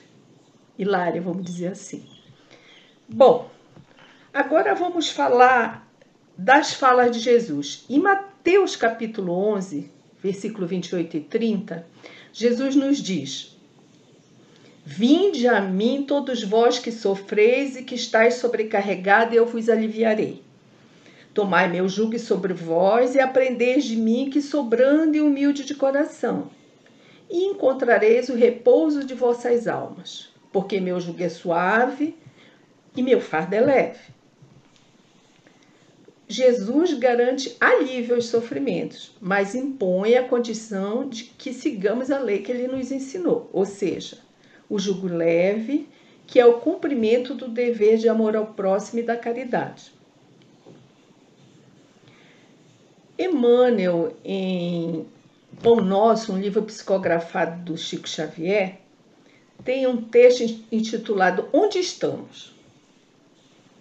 hilária, 0.79 1.21
vamos 1.21 1.43
dizer 1.43 1.67
assim. 1.67 2.03
Bom, 3.07 3.49
agora 4.35 4.75
vamos 4.75 5.09
falar 5.09 5.89
das 6.37 6.73
falas 6.73 7.09
de 7.09 7.21
Jesus. 7.21 7.85
Em 7.89 7.99
Mateus 7.99 8.75
capítulo 8.75 9.31
11, 9.31 9.89
versículo 10.21 10.67
28 10.67 11.15
e 11.15 11.21
30, 11.21 11.87
Jesus 12.33 12.75
nos 12.75 12.97
diz: 12.97 13.57
Vinde 14.85 15.47
a 15.47 15.61
mim 15.61 16.03
todos 16.05 16.43
vós 16.43 16.77
que 16.77 16.91
sofreis 16.91 17.77
e 17.77 17.83
que 17.83 17.95
estáis 17.95 18.33
sobrecarregados, 18.33 19.33
e 19.33 19.37
eu 19.37 19.45
vos 19.45 19.69
aliviarei. 19.69 20.43
Tomai 21.33 21.69
meu 21.69 21.87
jugo 21.87 22.19
sobre 22.19 22.53
vós 22.53 23.15
e 23.15 23.21
aprendeis 23.21 23.85
de 23.85 23.95
mim 23.95 24.29
que 24.29 24.41
sou 24.41 24.65
brando 24.65 25.15
e 25.15 25.21
humilde 25.21 25.63
de 25.63 25.75
coração, 25.75 26.49
e 27.29 27.45
encontrareis 27.45 28.27
o 28.27 28.35
repouso 28.35 29.05
de 29.05 29.13
vossas 29.13 29.65
almas, 29.65 30.27
porque 30.51 30.81
meu 30.81 30.99
jugo 30.99 31.23
é 31.23 31.29
suave 31.29 32.17
e 32.97 33.01
meu 33.01 33.21
fardo 33.21 33.55
é 33.55 33.61
leve. 33.61 34.14
Jesus 36.27 36.93
garante 36.93 37.55
alívio 37.59 38.15
aos 38.15 38.25
sofrimentos, 38.25 39.11
mas 39.21 39.53
impõe 39.53 40.15
a 40.15 40.27
condição 40.27 41.07
de 41.07 41.25
que 41.25 41.53
sigamos 41.53 42.09
a 42.09 42.17
lei 42.17 42.39
que 42.39 42.51
ele 42.51 42.67
nos 42.67 42.91
ensinou, 42.91 43.47
ou 43.53 43.63
seja, 43.63 44.17
o 44.67 44.79
jugo 44.79 45.07
leve, 45.07 45.87
que 46.25 46.39
é 46.39 46.45
o 46.45 46.59
cumprimento 46.59 47.35
do 47.35 47.47
dever 47.47 47.97
de 47.97 48.09
amor 48.09 48.35
ao 48.35 48.47
próximo 48.47 48.99
e 48.99 49.03
da 49.03 49.15
caridade. 49.15 49.93
Emmanuel, 53.17 54.17
em 54.25 55.05
Pão 55.61 55.77
Nosso, 55.77 56.33
um 56.33 56.39
livro 56.39 56.63
psicografado 56.63 57.63
do 57.63 57.77
Chico 57.77 58.09
Xavier, 58.09 58.79
tem 59.63 59.87
um 59.87 60.01
texto 60.01 60.43
intitulado 60.71 61.47
Onde 61.53 61.79
estamos? 61.79 62.53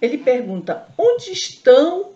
Ele 0.01 0.19
pergunta: 0.19 0.87
onde 0.97 1.33
estão 1.33 2.14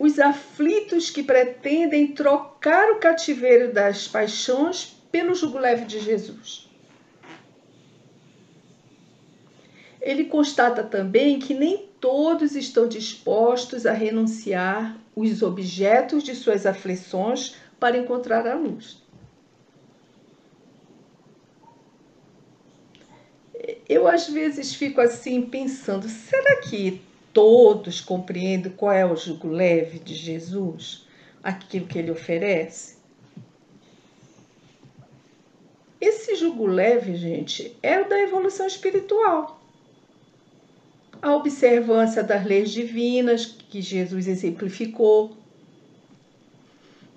os 0.00 0.18
aflitos 0.18 1.10
que 1.10 1.22
pretendem 1.22 2.14
trocar 2.14 2.90
o 2.90 2.98
cativeiro 2.98 3.70
das 3.70 4.08
paixões 4.08 4.96
pelo 5.12 5.34
jugo 5.34 5.58
leve 5.58 5.84
de 5.84 6.00
Jesus. 6.00 6.66
Ele 10.00 10.24
constata 10.24 10.82
também 10.82 11.38
que 11.38 11.52
nem 11.52 11.86
todos 12.00 12.56
estão 12.56 12.88
dispostos 12.88 13.84
a 13.84 13.92
renunciar 13.92 14.96
os 15.14 15.42
objetos 15.42 16.22
de 16.22 16.34
suas 16.34 16.64
aflições 16.64 17.56
para 17.78 17.98
encontrar 17.98 18.46
a 18.46 18.54
luz. 18.54 19.02
Eu 23.86 24.08
às 24.08 24.26
vezes 24.26 24.74
fico 24.74 24.98
assim 24.98 25.42
pensando, 25.42 26.08
será 26.08 26.62
que 26.62 27.02
todos 27.32 28.00
compreendem 28.00 28.72
qual 28.72 28.92
é 28.92 29.04
o 29.04 29.16
jugo 29.16 29.48
leve 29.48 29.98
de 29.98 30.14
Jesus, 30.14 31.06
aquilo 31.42 31.86
que 31.86 31.98
ele 31.98 32.10
oferece? 32.10 32.96
Esse 36.00 36.34
jugo 36.34 36.66
leve, 36.66 37.14
gente, 37.14 37.76
é 37.82 38.00
o 38.00 38.08
da 38.08 38.18
evolução 38.18 38.66
espiritual. 38.66 39.60
A 41.20 41.34
observância 41.36 42.22
das 42.22 42.44
leis 42.44 42.70
divinas 42.70 43.44
que 43.44 43.82
Jesus 43.82 44.26
exemplificou, 44.26 45.36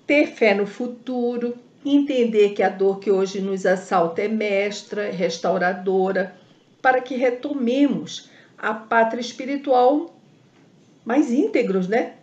ter 0.06 0.26
fé 0.26 0.54
no 0.54 0.66
futuro, 0.66 1.56
entender 1.84 2.50
que 2.50 2.62
a 2.62 2.68
dor 2.68 2.98
que 2.98 3.10
hoje 3.10 3.40
nos 3.40 3.64
assalta 3.64 4.20
é 4.20 4.28
mestra, 4.28 5.10
restauradora, 5.10 6.36
para 6.82 7.00
que 7.00 7.16
retomemos 7.16 8.28
a 8.58 8.74
pátria 8.74 9.20
espiritual 9.20 10.14
mais 11.04 11.30
íntegros, 11.30 11.86
né? 11.86 12.14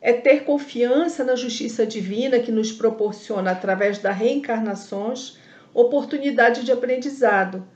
É 0.00 0.12
ter 0.12 0.44
confiança 0.44 1.24
na 1.24 1.34
justiça 1.34 1.86
divina 1.86 2.38
que 2.38 2.52
nos 2.52 2.72
proporciona, 2.72 3.50
através 3.50 3.98
das 3.98 4.16
reencarnações, 4.16 5.38
oportunidade 5.72 6.64
de 6.64 6.72
aprendizado, 6.72 7.66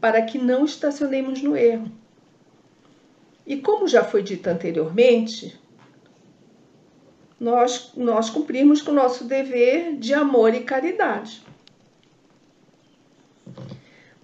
para 0.00 0.22
que 0.22 0.38
não 0.38 0.64
estacionemos 0.64 1.42
no 1.42 1.56
erro. 1.56 1.90
E 3.46 3.56
como 3.56 3.88
já 3.88 4.04
foi 4.04 4.22
dito 4.22 4.46
anteriormente, 4.48 5.58
nós, 7.38 7.92
nós 7.96 8.28
cumprimos 8.30 8.82
com 8.82 8.90
o 8.92 8.94
nosso 8.94 9.24
dever 9.24 9.96
de 9.96 10.12
amor 10.12 10.54
e 10.54 10.60
caridade. 10.60 11.42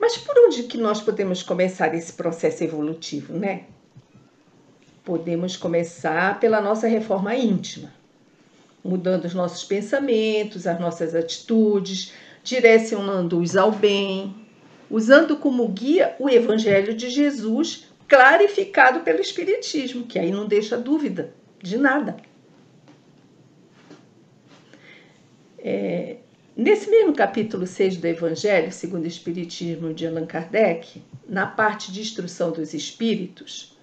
Mas 0.07 0.16
por 0.16 0.38
onde 0.38 0.62
que 0.62 0.79
nós 0.79 1.03
podemos 1.03 1.42
começar 1.42 1.92
esse 1.92 2.12
processo 2.12 2.62
evolutivo, 2.62 3.33
né? 3.33 3.64
Podemos 5.05 5.57
começar 5.57 6.38
pela 6.38 6.61
nossa 6.61 6.87
reforma 6.87 7.35
íntima, 7.35 7.92
mudando 8.85 9.25
os 9.25 9.35
nossos 9.35 9.64
pensamentos, 9.64 10.64
as 10.64 10.79
nossas 10.79 11.12
atitudes, 11.12 12.12
direcionando-os 12.45 13.57
ao 13.57 13.73
bem, 13.73 14.33
usando 14.88 15.38
como 15.38 15.66
guia 15.66 16.14
o 16.21 16.31
Evangelho 16.31 16.95
de 16.95 17.11
Jesus, 17.11 17.88
clarificado 18.07 19.01
pelo 19.01 19.21
Espiritismo, 19.21 20.07
que 20.07 20.21
aí 20.21 20.31
não 20.31 20.47
deixa 20.47 20.79
dúvida 20.79 21.35
de 21.61 21.77
nada. 21.77 22.16
É, 25.59 26.19
Nesse 26.57 26.88
mesmo 26.88 27.12
capítulo 27.12 27.66
6 27.66 27.99
do 27.99 28.07
Evangelho, 28.07 28.73
segundo 28.73 29.05
o 29.05 29.07
Espiritismo 29.07 29.92
de 29.92 30.07
Allan 30.07 30.25
Kardec, 30.25 31.03
na 31.29 31.47
parte 31.47 31.92
de 31.92 32.01
instrução 32.01 32.51
dos 32.51 32.73
espíritos, 32.73 33.77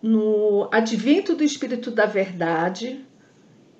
no 0.00 0.68
advento 0.70 1.34
do 1.34 1.42
Espírito 1.42 1.90
da 1.90 2.06
Verdade, 2.06 3.04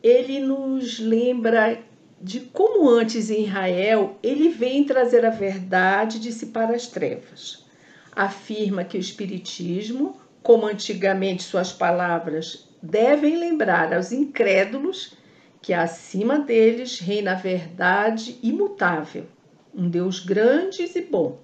ele 0.02 0.40
nos 0.40 0.98
lembra 0.98 1.78
de 2.20 2.40
como 2.40 2.90
antes 2.90 3.30
em 3.30 3.44
Israel 3.44 4.18
ele 4.20 4.48
vem 4.48 4.82
trazer 4.82 5.24
a 5.24 5.30
verdade 5.30 6.16
e 6.16 6.20
dissipar 6.20 6.72
as 6.72 6.88
trevas. 6.88 7.64
Afirma 8.10 8.82
que 8.82 8.98
o 8.98 9.00
Espiritismo, 9.00 10.20
como 10.42 10.66
antigamente 10.66 11.44
suas 11.44 11.72
palavras, 11.72 12.68
devem 12.82 13.36
lembrar 13.36 13.94
aos 13.94 14.10
incrédulos 14.10 15.19
que 15.62 15.74
acima 15.74 16.38
deles 16.38 16.98
reina 16.98 17.32
a 17.32 17.36
verdade 17.36 18.38
imutável, 18.42 19.26
um 19.74 19.88
Deus 19.88 20.20
grande 20.20 20.90
e 20.94 21.00
bom. 21.02 21.38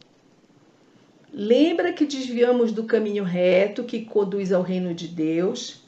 Lembra 1.33 1.93
que 1.93 2.07
desviamos 2.07 2.73
do 2.73 2.85
caminho 2.85 3.25
reto 3.25 3.85
que 3.85 4.05
conduz 4.07 4.53
ao 4.53 4.63
reino 4.63 4.95
de 4.95 5.07
Deus 5.07 5.83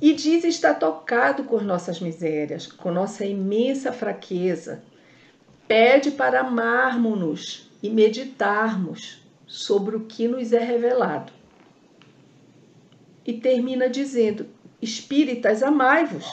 e 0.00 0.14
diz 0.14 0.44
estar 0.44 0.74
tocado 0.74 1.44
com 1.44 1.60
nossas 1.60 2.00
misérias, 2.00 2.66
com 2.66 2.90
nossa 2.90 3.24
imensa 3.24 3.92
fraqueza. 3.92 4.82
Pede 5.68 6.10
para 6.10 6.40
amarmos-nos 6.40 7.70
e 7.82 7.90
meditarmos 7.90 9.22
sobre 9.46 9.94
o 9.96 10.06
que 10.06 10.26
nos 10.26 10.52
é 10.52 10.58
revelado. 10.58 11.32
E 13.26 13.34
termina 13.34 13.88
dizendo: 13.88 14.46
Espíritas, 14.80 15.62
amai-vos 15.62 16.26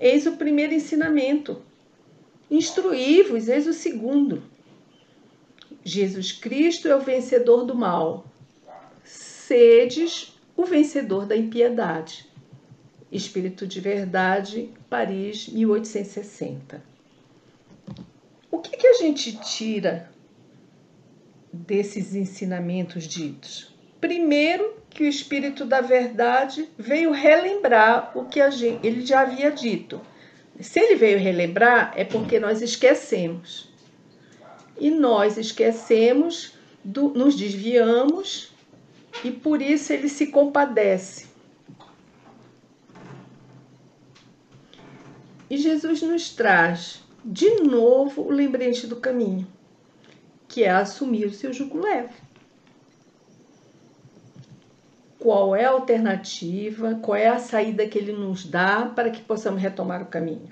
Eis 0.00 0.26
o 0.26 0.36
primeiro 0.36 0.74
ensinamento. 0.74 1.62
Instruí-vos, 2.50 3.48
eis 3.48 3.66
o 3.66 3.72
segundo. 3.72 4.42
Jesus 5.84 6.32
Cristo 6.32 6.88
é 6.88 6.96
o 6.96 7.00
vencedor 7.00 7.64
do 7.64 7.74
mal. 7.74 8.26
Sedes 9.04 10.36
o 10.56 10.64
vencedor 10.64 11.26
da 11.26 11.36
impiedade. 11.36 12.26
Espírito 13.10 13.66
de 13.66 13.80
Verdade, 13.80 14.70
Paris, 14.90 15.48
1860. 15.48 16.82
O 18.50 18.58
que, 18.58 18.76
que 18.76 18.86
a 18.86 18.94
gente 18.94 19.38
tira 19.38 20.10
desses 21.52 22.14
ensinamentos 22.14 23.04
ditos? 23.04 23.72
Primeiro, 24.00 24.76
que 24.96 25.04
o 25.04 25.06
Espírito 25.06 25.66
da 25.66 25.82
Verdade 25.82 26.70
veio 26.78 27.12
relembrar 27.12 28.12
o 28.14 28.24
que 28.24 28.50
gente, 28.50 28.86
ele 28.86 29.04
já 29.04 29.20
havia 29.20 29.50
dito. 29.50 30.00
Se 30.58 30.80
ele 30.80 30.96
veio 30.96 31.18
relembrar, 31.18 31.92
é 31.94 32.02
porque 32.02 32.40
nós 32.40 32.62
esquecemos. 32.62 33.68
E 34.80 34.90
nós 34.90 35.36
esquecemos, 35.36 36.54
do, 36.82 37.10
nos 37.10 37.36
desviamos, 37.36 38.54
e 39.22 39.30
por 39.30 39.60
isso 39.60 39.92
ele 39.92 40.08
se 40.08 40.28
compadece. 40.28 41.26
E 45.50 45.58
Jesus 45.58 46.00
nos 46.00 46.30
traz 46.30 47.02
de 47.22 47.62
novo 47.62 48.22
o 48.22 48.30
lembrete 48.30 48.86
do 48.86 48.96
caminho, 48.96 49.46
que 50.48 50.64
é 50.64 50.70
assumir 50.70 51.26
o 51.26 51.34
seu 51.34 51.52
jugo 51.52 51.80
leve 51.80 52.25
qual 55.26 55.56
é 55.56 55.64
a 55.64 55.70
alternativa, 55.70 57.00
qual 57.02 57.16
é 57.16 57.26
a 57.26 57.40
saída 57.40 57.84
que 57.84 57.98
ele 57.98 58.12
nos 58.12 58.46
dá 58.46 58.86
para 58.86 59.10
que 59.10 59.20
possamos 59.20 59.60
retomar 59.60 60.00
o 60.00 60.06
caminho. 60.06 60.50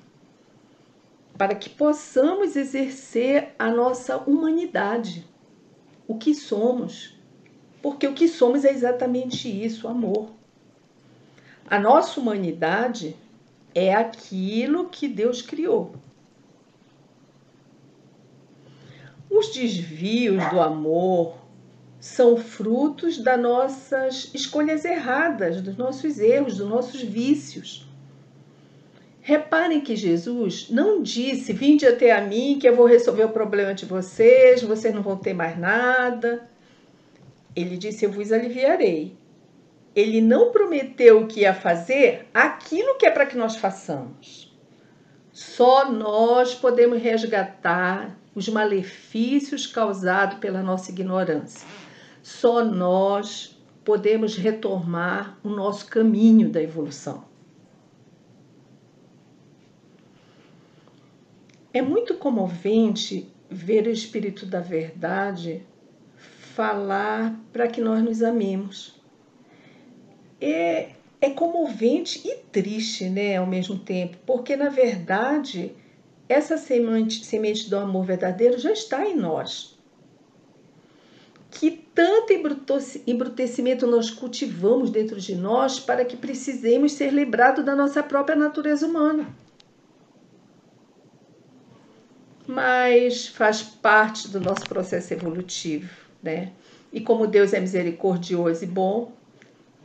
Para 1.38 1.54
que 1.54 1.70
possamos 1.70 2.56
exercer 2.56 3.54
a 3.56 3.70
nossa 3.70 4.16
humanidade, 4.16 5.24
o 6.08 6.18
que 6.18 6.34
somos. 6.34 7.16
Porque 7.80 8.04
o 8.08 8.14
que 8.14 8.26
somos 8.26 8.64
é 8.64 8.72
exatamente 8.72 9.48
isso, 9.48 9.86
amor. 9.86 10.30
A 11.70 11.78
nossa 11.78 12.18
humanidade 12.18 13.16
é 13.76 13.94
aquilo 13.94 14.88
que 14.88 15.06
Deus 15.06 15.40
criou. 15.40 15.94
Os 19.30 19.54
desvios 19.54 20.44
do 20.50 20.60
amor 20.60 21.43
são 22.04 22.36
frutos 22.36 23.16
das 23.16 23.40
nossas 23.40 24.30
escolhas 24.34 24.84
erradas, 24.84 25.62
dos 25.62 25.74
nossos 25.74 26.18
erros, 26.18 26.58
dos 26.58 26.68
nossos 26.68 27.00
vícios. 27.00 27.88
Reparem 29.22 29.80
que 29.80 29.96
Jesus 29.96 30.68
não 30.68 31.02
disse: 31.02 31.54
Vinde 31.54 31.86
até 31.86 32.12
a 32.12 32.20
mim, 32.20 32.58
que 32.60 32.68
eu 32.68 32.76
vou 32.76 32.84
resolver 32.84 33.24
o 33.24 33.30
problema 33.30 33.72
de 33.72 33.86
vocês, 33.86 34.62
vocês 34.62 34.94
não 34.94 35.00
vão 35.00 35.16
ter 35.16 35.32
mais 35.32 35.58
nada. 35.58 36.46
Ele 37.56 37.78
disse: 37.78 38.04
Eu 38.04 38.12
vos 38.12 38.30
aliviarei. 38.32 39.16
Ele 39.96 40.20
não 40.20 40.52
prometeu 40.52 41.26
que 41.26 41.40
ia 41.40 41.54
fazer 41.54 42.26
aquilo 42.34 42.98
que 42.98 43.06
é 43.06 43.10
para 43.10 43.24
que 43.24 43.36
nós 43.38 43.56
façamos. 43.56 44.54
Só 45.32 45.90
nós 45.90 46.54
podemos 46.54 47.00
resgatar 47.00 48.14
os 48.34 48.46
malefícios 48.46 49.66
causados 49.66 50.38
pela 50.38 50.62
nossa 50.62 50.90
ignorância. 50.90 51.66
Só 52.24 52.64
nós 52.64 53.62
podemos 53.84 54.34
retomar 54.34 55.38
o 55.44 55.50
nosso 55.50 55.86
caminho 55.86 56.48
da 56.48 56.62
evolução. 56.62 57.22
É 61.70 61.82
muito 61.82 62.14
comovente 62.14 63.30
ver 63.50 63.86
o 63.86 63.90
Espírito 63.90 64.46
da 64.46 64.60
Verdade 64.60 65.66
falar 66.16 67.38
para 67.52 67.68
que 67.68 67.82
nós 67.82 68.02
nos 68.02 68.22
amemos. 68.22 68.98
É, 70.40 70.92
é 71.20 71.28
comovente 71.28 72.26
e 72.26 72.36
triste, 72.36 73.10
né, 73.10 73.36
ao 73.36 73.46
mesmo 73.46 73.78
tempo, 73.78 74.16
porque 74.24 74.56
na 74.56 74.70
verdade 74.70 75.76
essa 76.26 76.56
semente, 76.56 77.22
semente 77.22 77.68
do 77.68 77.76
amor 77.76 78.06
verdadeiro 78.06 78.56
já 78.56 78.72
está 78.72 79.06
em 79.06 79.14
nós. 79.14 79.78
Que 81.50 81.83
tanto 81.94 82.32
embrutecimento 83.06 83.86
nós 83.86 84.10
cultivamos 84.10 84.90
dentro 84.90 85.20
de 85.20 85.34
nós 85.34 85.78
para 85.78 86.04
que 86.04 86.16
precisemos 86.16 86.92
ser 86.92 87.10
lembrados 87.10 87.64
da 87.64 87.76
nossa 87.76 88.02
própria 88.02 88.36
natureza 88.36 88.86
humana. 88.86 89.28
Mas 92.46 93.28
faz 93.28 93.62
parte 93.62 94.28
do 94.28 94.40
nosso 94.40 94.64
processo 94.68 95.14
evolutivo, 95.14 95.90
né? 96.22 96.52
E 96.92 97.00
como 97.00 97.26
Deus 97.26 97.52
é 97.52 97.60
misericordioso 97.60 98.64
e 98.64 98.66
bom, 98.66 99.12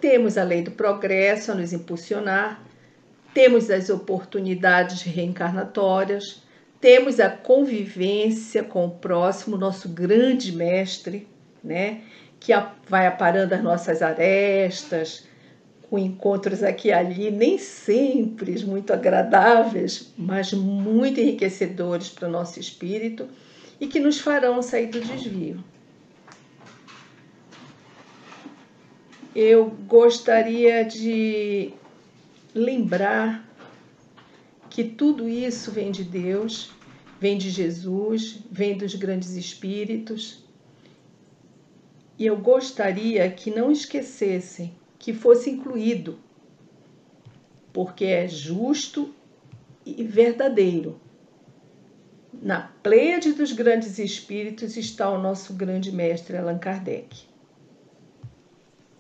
temos 0.02 0.38
a 0.38 0.44
lei 0.44 0.62
do 0.62 0.72
progresso 0.72 1.52
a 1.52 1.56
nos 1.56 1.72
impulsionar 1.74 2.62
temos 3.34 3.70
as 3.70 3.90
oportunidades 3.90 5.02
reencarnatórias, 5.02 6.44
temos 6.82 7.20
a 7.20 7.30
convivência 7.30 8.64
com 8.64 8.86
o 8.86 8.92
próximo, 8.92 9.58
nosso 9.58 9.90
grande 9.90 10.52
mestre, 10.52 11.28
né? 11.64 12.02
Que 12.40 12.54
vai 12.88 13.08
aparando 13.08 13.54
as 13.54 13.64
nossas 13.64 14.02
arestas, 14.02 15.28
com 15.90 15.98
encontros 15.98 16.62
aqui 16.62 16.90
e 16.90 16.94
ali, 16.94 17.32
nem 17.32 17.58
sempre 17.58 18.64
muito 18.64 18.94
agradáveis, 18.94 20.14
mas 20.16 20.54
muito 20.54 21.20
enriquecedores 21.20 22.10
para 22.10 22.28
o 22.28 22.32
nosso 22.32 22.60
espírito 22.60 23.28
e 23.82 23.88
que 23.88 24.00
nos 24.00 24.20
farão 24.20 24.62
sair 24.62 24.88
do 24.88 25.02
desvio. 25.02 25.64
Eu 29.36 29.70
gostaria 29.88 30.84
de 30.84 31.74
lembrar 32.54 33.48
que 34.70 34.84
tudo 34.84 35.28
isso 35.28 35.72
vem 35.72 35.92
de 35.92 36.04
Deus, 36.04 36.72
vem 37.20 37.38
de 37.38 37.50
Jesus, 37.50 38.40
vem 38.52 38.78
dos 38.78 38.96
grandes 38.96 39.32
espíritos. 39.32 40.44
E 42.20 42.26
eu 42.26 42.36
gostaria 42.36 43.32
que 43.32 43.50
não 43.50 43.72
esquecessem 43.72 44.76
que 45.00 45.14
fosse 45.14 45.50
incluído, 45.50 46.20
porque 47.72 48.04
é 48.04 48.28
justo 48.28 49.14
e 49.86 50.04
verdadeiro. 50.04 51.00
Na 52.42 52.72
pleiade 52.84 53.32
dos 53.32 53.54
grandes 53.54 53.98
espíritos 53.98 54.76
está 54.76 55.10
o 55.10 55.22
nosso 55.22 55.54
grande 55.54 55.94
mestre 55.94 56.36
Allan 56.36 56.60
Kardec. 56.60 57.24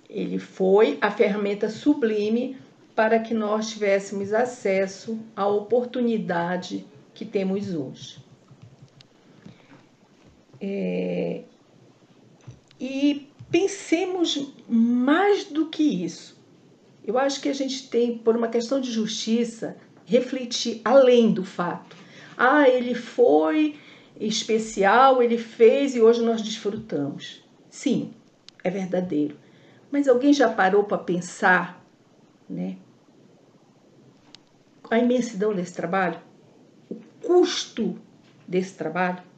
Ele 0.09 0.39
foi 0.39 0.97
a 1.01 1.11
ferramenta 1.11 1.69
sublime 1.69 2.57
para 2.95 3.19
que 3.19 3.33
nós 3.33 3.69
tivéssemos 3.69 4.33
acesso 4.33 5.19
à 5.35 5.45
oportunidade 5.45 6.85
que 7.13 7.25
temos 7.25 7.73
hoje. 7.73 8.17
É, 10.59 10.98
pensemos 13.89 14.53
mais 14.67 15.45
do 15.45 15.65
que 15.65 15.81
isso. 15.81 16.39
Eu 17.03 17.17
acho 17.17 17.41
que 17.41 17.49
a 17.49 17.53
gente 17.53 17.89
tem, 17.89 18.15
por 18.19 18.37
uma 18.37 18.47
questão 18.47 18.79
de 18.79 18.91
justiça, 18.91 19.77
refletir 20.05 20.79
além 20.85 21.33
do 21.33 21.43
fato. 21.43 21.97
Ah, 22.37 22.69
ele 22.69 22.93
foi 22.93 23.79
especial, 24.19 25.23
ele 25.23 25.39
fez 25.39 25.95
e 25.95 26.01
hoje 26.01 26.21
nós 26.21 26.41
desfrutamos. 26.41 27.43
Sim, 27.69 28.13
é 28.63 28.69
verdadeiro. 28.69 29.35
Mas 29.89 30.07
alguém 30.07 30.33
já 30.33 30.47
parou 30.47 30.83
para 30.83 30.99
pensar, 30.99 31.83
né? 32.47 32.77
a 34.91 34.99
imensidão 34.99 35.53
desse 35.53 35.73
trabalho, 35.73 36.19
o 36.89 36.95
custo 37.25 37.97
desse 38.47 38.73
trabalho. 38.73 39.28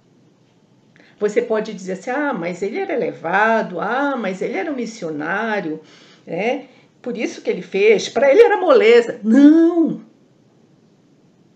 Você 1.21 1.39
pode 1.39 1.71
dizer 1.71 1.93
assim: 1.93 2.09
ah, 2.09 2.33
mas 2.33 2.63
ele 2.63 2.79
era 2.79 2.93
elevado, 2.93 3.79
ah, 3.79 4.17
mas 4.17 4.41
ele 4.41 4.57
era 4.57 4.71
um 4.71 4.75
missionário, 4.75 5.79
né? 6.25 6.67
Por 6.99 7.15
isso 7.15 7.43
que 7.43 7.49
ele 7.49 7.61
fez, 7.61 8.09
para 8.09 8.31
ele 8.31 8.41
era 8.41 8.59
moleza. 8.59 9.19
Não! 9.23 10.01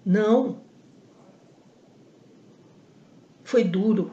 Não. 0.06 0.62
Foi 3.44 3.64
duro. 3.64 4.12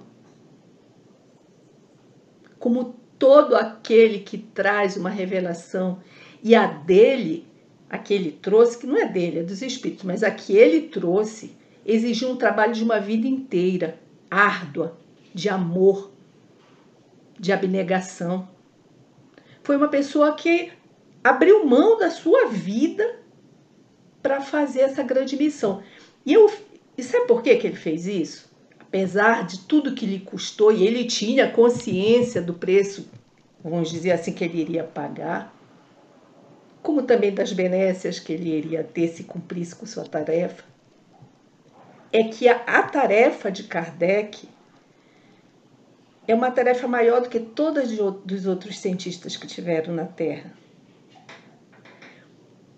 Como 2.58 2.96
todo 3.18 3.54
aquele 3.54 4.20
que 4.20 4.38
traz 4.38 4.96
uma 4.96 5.10
revelação 5.10 6.00
e 6.42 6.54
a 6.54 6.66
dele 6.66 7.46
a 7.90 7.98
que 7.98 8.14
ele 8.14 8.32
trouxe, 8.32 8.78
que 8.78 8.86
não 8.86 8.96
é 8.96 9.06
dele, 9.06 9.40
é 9.40 9.42
dos 9.42 9.60
espíritos, 9.60 10.02
mas 10.02 10.22
a 10.22 10.30
que 10.30 10.56
ele 10.56 10.88
trouxe, 10.88 11.54
exigiu 11.84 12.30
um 12.30 12.36
trabalho 12.36 12.72
de 12.72 12.82
uma 12.82 12.98
vida 12.98 13.26
inteira, 13.26 14.00
árdua, 14.30 14.98
de 15.34 15.48
amor, 15.48 16.12
de 17.38 17.52
abnegação. 17.52 18.48
Foi 19.62 19.76
uma 19.76 19.88
pessoa 19.88 20.34
que 20.34 20.72
abriu 21.22 21.64
mão 21.64 21.98
da 21.98 22.10
sua 22.10 22.46
vida 22.46 23.20
para 24.22 24.40
fazer 24.40 24.80
essa 24.80 25.02
grande 25.02 25.36
missão. 25.36 25.82
E, 26.24 26.32
eu, 26.32 26.50
e 26.96 27.02
sabe 27.02 27.26
por 27.26 27.42
que, 27.42 27.56
que 27.56 27.66
ele 27.66 27.76
fez 27.76 28.06
isso? 28.06 28.50
Apesar 28.80 29.46
de 29.46 29.60
tudo 29.60 29.94
que 29.94 30.06
lhe 30.06 30.20
custou, 30.20 30.72
e 30.72 30.86
ele 30.86 31.04
tinha 31.04 31.50
consciência 31.50 32.42
do 32.42 32.54
preço, 32.54 33.08
vamos 33.62 33.90
dizer 33.90 34.12
assim, 34.12 34.32
que 34.32 34.44
ele 34.44 34.60
iria 34.60 34.84
pagar, 34.84 35.54
como 36.82 37.02
também 37.02 37.32
das 37.32 37.52
benécias 37.52 38.18
que 38.18 38.32
ele 38.32 38.50
iria 38.50 38.84
ter 38.84 39.08
se 39.08 39.24
cumprisse 39.24 39.74
com 39.74 39.86
sua 39.86 40.04
tarefa, 40.04 40.64
é 42.12 42.24
que 42.24 42.48
a, 42.48 42.56
a 42.66 42.82
tarefa 42.82 43.50
de 43.50 43.64
Kardec 43.64 44.48
é 46.26 46.35
uma 46.35 46.50
tarefa 46.50 46.87
maior 46.87 47.22
do 47.22 47.28
que 47.28 47.40
todas 47.40 47.90
dos 47.90 48.46
outros 48.46 48.78
cientistas 48.78 49.37
que 49.37 49.46
tiveram 49.46 49.94
na 49.94 50.04
Terra. 50.04 50.52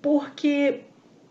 Porque 0.01 0.83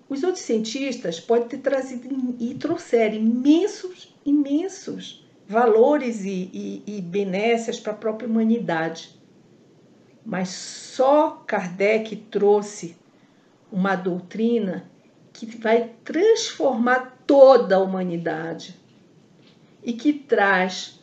os 0.09 0.23
outros 0.23 0.43
cientistas 0.43 1.19
podem 1.19 1.47
ter 1.47 1.57
trazido 1.59 2.07
e 2.39 2.53
trouxeram 2.55 3.15
imensos, 3.15 4.15
imensos 4.25 5.27
valores 5.47 6.23
e, 6.23 6.49
e, 6.53 6.83
e 6.85 7.01
benécias 7.01 7.79
para 7.79 7.93
a 7.93 7.95
própria 7.95 8.27
humanidade 8.27 9.21
mas 10.25 10.49
só 10.49 11.43
Kardec 11.45 12.15
trouxe 12.15 12.95
uma 13.71 13.95
doutrina 13.95 14.89
que 15.33 15.45
vai 15.45 15.91
transformar 16.03 17.17
toda 17.25 17.75
a 17.75 17.79
humanidade 17.79 18.79
e 19.83 19.93
que 19.93 20.13
traz 20.13 21.02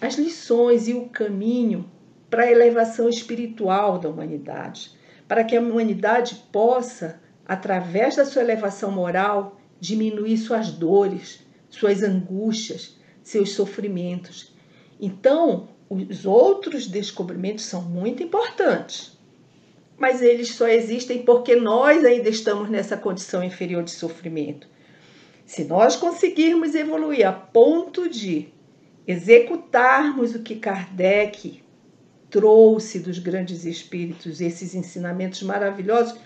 as 0.00 0.14
lições 0.14 0.88
e 0.88 0.94
o 0.94 1.08
caminho 1.08 1.90
para 2.28 2.44
a 2.44 2.50
elevação 2.50 3.08
espiritual 3.08 3.98
da 3.98 4.08
humanidade, 4.08 4.92
para 5.26 5.44
que 5.44 5.56
a 5.56 5.60
humanidade 5.60 6.42
possa, 6.50 7.20
através 7.46 8.16
da 8.16 8.24
sua 8.24 8.42
elevação 8.42 8.90
moral, 8.90 9.60
diminuir 9.78 10.36
suas 10.38 10.70
dores, 10.70 11.40
suas 11.68 12.02
angústias, 12.02 12.98
seus 13.22 13.52
sofrimentos. 13.52 14.54
Então, 15.00 15.68
os 15.88 16.24
outros 16.24 16.86
descobrimentos 16.86 17.64
são 17.64 17.82
muito 17.82 18.22
importantes, 18.22 19.18
mas 19.98 20.22
eles 20.22 20.54
só 20.54 20.68
existem 20.68 21.22
porque 21.22 21.56
nós 21.56 22.04
ainda 22.04 22.28
estamos 22.28 22.70
nessa 22.70 22.96
condição 22.96 23.42
inferior 23.42 23.82
de 23.82 23.90
sofrimento. 23.90 24.68
Se 25.44 25.64
nós 25.64 25.96
conseguirmos 25.96 26.74
evoluir 26.74 27.26
a 27.26 27.32
ponto 27.32 28.08
de 28.08 28.52
executarmos 29.06 30.34
o 30.34 30.40
que 30.40 30.56
Kardec 30.56 31.62
trouxe 32.30 33.00
dos 33.00 33.18
grandes 33.18 33.64
espíritos, 33.64 34.40
esses 34.40 34.74
ensinamentos 34.74 35.42
maravilhosos, 35.42 36.18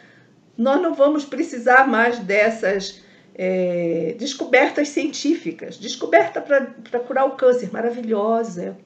nós 0.56 0.80
não 0.80 0.94
vamos 0.94 1.24
precisar 1.24 1.88
mais 1.88 2.18
dessas 2.18 3.02
é, 3.34 4.14
descobertas 4.18 4.88
científicas. 4.88 5.76
Descoberta 5.76 6.40
para 6.40 7.00
curar 7.00 7.26
o 7.26 7.32
câncer, 7.32 7.72
maravilhosa. 7.72 8.76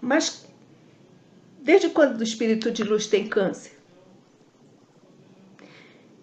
Mas 0.00 0.44
desde 1.60 1.90
quando 1.90 2.18
o 2.18 2.24
espírito 2.24 2.70
de 2.70 2.82
luz 2.82 3.06
tem 3.06 3.28
câncer? 3.28 3.78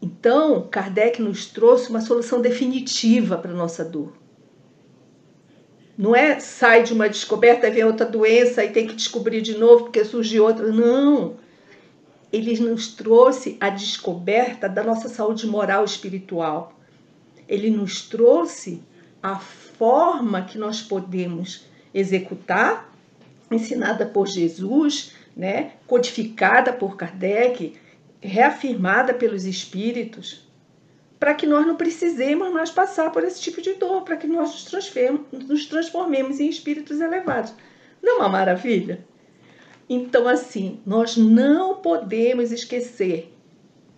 Então, 0.02 0.68
Kardec 0.70 1.22
nos 1.22 1.46
trouxe 1.46 1.90
uma 1.90 2.02
solução 2.02 2.42
definitiva 2.42 3.38
para 3.38 3.52
a 3.52 3.56
nossa 3.56 3.84
dor. 3.84 4.19
Não 6.00 6.16
é 6.16 6.40
sai 6.40 6.84
de 6.84 6.94
uma 6.94 7.10
descoberta, 7.10 7.70
vem 7.70 7.84
outra 7.84 8.06
doença 8.06 8.64
e 8.64 8.72
tem 8.72 8.88
que 8.88 8.96
descobrir 8.96 9.42
de 9.42 9.58
novo 9.58 9.84
porque 9.84 10.06
surge 10.06 10.40
outra. 10.40 10.72
Não. 10.72 11.36
Ele 12.32 12.58
nos 12.58 12.88
trouxe 12.88 13.58
a 13.60 13.70
descoberta 13.70 14.70
da 14.70 14.82
nossa 14.82 15.10
saúde 15.10 15.46
moral 15.46 15.82
e 15.82 15.88
espiritual. 15.88 16.80
Ele 17.50 17.70
nos 17.70 18.04
trouxe 18.04 18.82
a 19.22 19.40
forma 19.40 20.44
que 20.44 20.58
nós 20.58 20.82
podemos 20.82 21.66
executar, 21.94 22.96
ensinada 23.52 24.06
por 24.06 24.26
Jesus, 24.26 25.12
né, 25.36 25.74
codificada 25.86 26.72
por 26.72 26.96
Kardec, 26.96 27.74
reafirmada 28.22 29.14
pelos 29.14 29.44
espíritos, 29.44 30.49
para 31.20 31.34
que 31.34 31.46
nós 31.46 31.68
não 31.68 31.76
precisemos 31.76 32.52
mais 32.52 32.72
passar 32.72 33.12
por 33.12 33.24
esse 33.24 33.42
tipo 33.42 33.62
de 33.62 33.74
dor, 33.74 34.04
para 34.04 34.16
que 34.16 34.26
nós 34.26 34.52
nos 34.52 34.64
transformemos, 34.64 35.22
nos 35.32 35.66
transformemos 35.66 36.40
em 36.40 36.48
espíritos 36.48 37.02
elevados. 37.02 37.54
Não 38.02 38.14
é 38.14 38.20
uma 38.20 38.30
maravilha? 38.30 39.06
Então, 39.90 40.28
assim, 40.28 40.80
nós 40.86 41.18
não 41.18 41.76
podemos 41.78 42.52
esquecer 42.52 43.34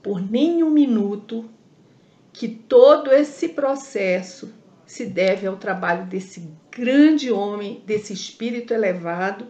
por 0.01 0.19
nenhum 0.21 0.71
minuto 0.71 1.47
que 2.33 2.47
todo 2.47 3.11
esse 3.11 3.49
processo 3.49 4.51
se 4.85 5.05
deve 5.05 5.45
ao 5.45 5.57
trabalho 5.57 6.05
desse 6.05 6.49
grande 6.71 7.31
homem, 7.31 7.83
desse 7.85 8.13
espírito 8.13 8.73
elevado, 8.73 9.47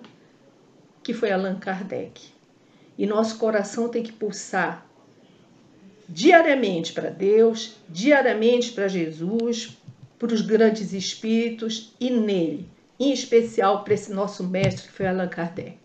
que 1.02 1.14
foi 1.14 1.32
Allan 1.32 1.58
Kardec. 1.58 2.22
E 2.98 3.08
nosso 3.08 3.38
coração 3.38 3.88
tem 3.88 4.04
que 4.04 4.12
pulsar 4.12 4.86
diariamente 6.12 6.92
para 6.92 7.10
Deus, 7.10 7.78
diariamente 7.88 8.74
para 8.74 8.88
Jesus, 8.88 9.78
para 10.20 10.34
os 10.34 10.42
grandes 10.42 10.92
espíritos 10.92 11.94
e 12.00 12.10
nele, 12.10 12.70
em 13.00 13.14
especial 13.14 13.84
para 13.84 13.94
esse 13.94 14.12
nosso 14.12 14.44
mestre 14.44 14.88
que 14.88 14.94
foi 14.94 15.08
Allan 15.08 15.30
Kardec. 15.30 15.78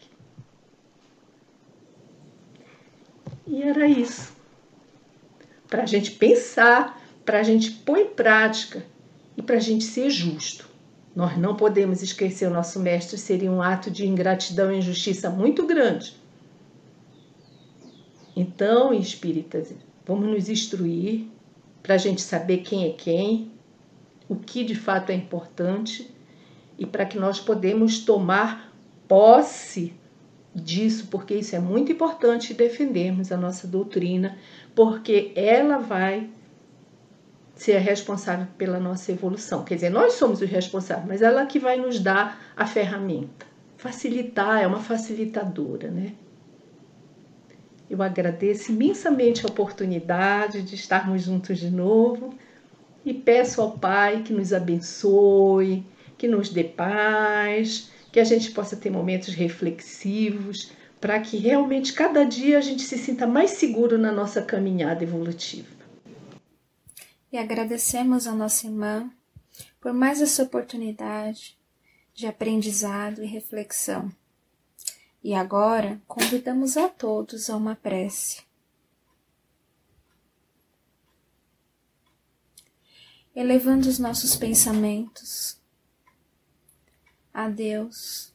E 3.46 3.62
era 3.62 3.86
isso. 3.86 4.34
Para 5.68 5.84
a 5.84 5.86
gente 5.86 6.10
pensar, 6.10 7.00
para 7.24 7.38
a 7.38 7.42
gente 7.44 7.70
pôr 7.70 7.98
em 7.98 8.08
prática 8.08 8.84
e 9.36 9.42
para 9.42 9.56
a 9.56 9.60
gente 9.60 9.84
ser 9.84 10.10
justo. 10.10 10.68
Nós 11.14 11.38
não 11.38 11.56
podemos 11.56 12.02
esquecer 12.02 12.46
o 12.46 12.52
nosso 12.52 12.80
mestre, 12.80 13.16
seria 13.16 13.50
um 13.50 13.62
ato 13.62 13.90
de 13.90 14.06
ingratidão 14.06 14.72
e 14.72 14.78
injustiça 14.78 15.30
muito 15.30 15.64
grande. 15.64 16.14
Então, 18.36 18.92
espíritas, 18.92 19.72
Vamos 20.06 20.28
nos 20.28 20.48
instruir 20.48 21.26
para 21.82 21.96
a 21.96 21.98
gente 21.98 22.22
saber 22.22 22.58
quem 22.58 22.86
é 22.86 22.90
quem, 22.90 23.50
o 24.28 24.36
que 24.36 24.64
de 24.64 24.74
fato 24.74 25.10
é 25.10 25.14
importante 25.14 26.10
e 26.78 26.86
para 26.86 27.04
que 27.04 27.18
nós 27.18 27.40
podemos 27.40 28.00
tomar 28.00 28.72
posse 29.08 29.92
disso, 30.54 31.08
porque 31.10 31.34
isso 31.34 31.54
é 31.54 31.58
muito 31.58 31.92
importante 31.92 32.54
defendermos 32.54 33.30
a 33.30 33.36
nossa 33.36 33.66
doutrina, 33.66 34.38
porque 34.74 35.32
ela 35.34 35.78
vai 35.78 36.30
ser 37.54 37.78
responsável 37.78 38.46
pela 38.56 38.78
nossa 38.78 39.12
evolução. 39.12 39.64
Quer 39.64 39.76
dizer, 39.76 39.90
nós 39.90 40.14
somos 40.14 40.40
os 40.40 40.48
responsáveis, 40.48 41.08
mas 41.08 41.22
ela 41.22 41.46
que 41.46 41.58
vai 41.58 41.76
nos 41.76 41.98
dar 41.98 42.40
a 42.56 42.66
ferramenta. 42.66 43.46
Facilitar, 43.76 44.62
é 44.62 44.66
uma 44.66 44.80
facilitadora, 44.80 45.90
né? 45.90 46.12
Eu 47.88 48.02
agradeço 48.02 48.72
imensamente 48.72 49.44
a 49.44 49.48
oportunidade 49.48 50.62
de 50.62 50.74
estarmos 50.74 51.22
juntos 51.22 51.58
de 51.58 51.70
novo 51.70 52.34
e 53.04 53.14
peço 53.14 53.60
ao 53.60 53.78
Pai 53.78 54.22
que 54.22 54.32
nos 54.32 54.52
abençoe, 54.52 55.84
que 56.18 56.26
nos 56.26 56.48
dê 56.48 56.64
paz, 56.64 57.90
que 58.10 58.18
a 58.18 58.24
gente 58.24 58.50
possa 58.50 58.76
ter 58.76 58.90
momentos 58.90 59.34
reflexivos, 59.34 60.72
para 61.00 61.20
que 61.20 61.36
realmente 61.36 61.92
cada 61.92 62.24
dia 62.24 62.58
a 62.58 62.60
gente 62.60 62.82
se 62.82 62.98
sinta 62.98 63.26
mais 63.26 63.52
seguro 63.52 63.96
na 63.96 64.10
nossa 64.10 64.42
caminhada 64.42 65.04
evolutiva. 65.04 65.68
E 67.30 67.38
agradecemos 67.38 68.26
a 68.26 68.34
nossa 68.34 68.66
irmã 68.66 69.10
por 69.80 69.92
mais 69.92 70.20
essa 70.20 70.42
oportunidade 70.42 71.56
de 72.14 72.26
aprendizado 72.26 73.22
e 73.22 73.26
reflexão. 73.26 74.10
E 75.26 75.34
agora 75.34 76.00
convidamos 76.06 76.76
a 76.76 76.88
todos 76.88 77.50
a 77.50 77.56
uma 77.56 77.74
prece. 77.74 78.44
Elevando 83.34 83.88
os 83.88 83.98
nossos 83.98 84.36
pensamentos 84.36 85.60
a 87.34 87.48
Deus, 87.48 88.32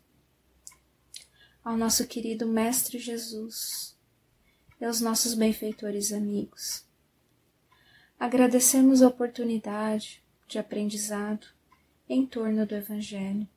ao 1.64 1.78
nosso 1.78 2.06
querido 2.06 2.46
Mestre 2.46 3.00
Jesus 3.00 3.96
e 4.78 4.84
aos 4.84 5.00
nossos 5.00 5.34
benfeitores 5.34 6.12
amigos. 6.12 6.86
Agradecemos 8.20 9.02
a 9.02 9.08
oportunidade 9.08 10.22
de 10.46 10.60
aprendizado 10.60 11.48
em 12.10 12.26
torno 12.26 12.66
do 12.66 12.76
Evangelho 12.76 13.48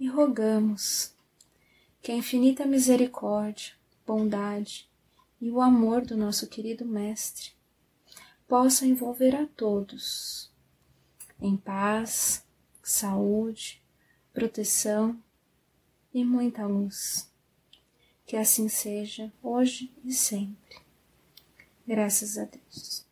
e 0.00 0.08
rogamos 0.08 1.16
que 2.02 2.12
a 2.12 2.16
infinita 2.16 2.64
misericórdia, 2.64 3.72
bondade 4.06 4.88
e 5.40 5.50
o 5.50 5.60
amor 5.60 6.04
do 6.04 6.16
nosso 6.16 6.46
querido 6.46 6.84
Mestre 6.84 7.52
possam 8.46 8.88
envolver 8.88 9.36
a 9.36 9.46
todos 9.46 10.50
em 11.40 11.56
paz, 11.56 12.44
saúde, 12.82 13.82
proteção 14.32 15.22
e 16.12 16.24
muita 16.24 16.66
luz. 16.66 17.30
Que 18.26 18.36
assim 18.36 18.68
seja 18.68 19.32
hoje 19.42 19.92
e 20.04 20.12
sempre. 20.12 20.76
Graças 21.86 22.36
a 22.36 22.44
Deus. 22.44 23.07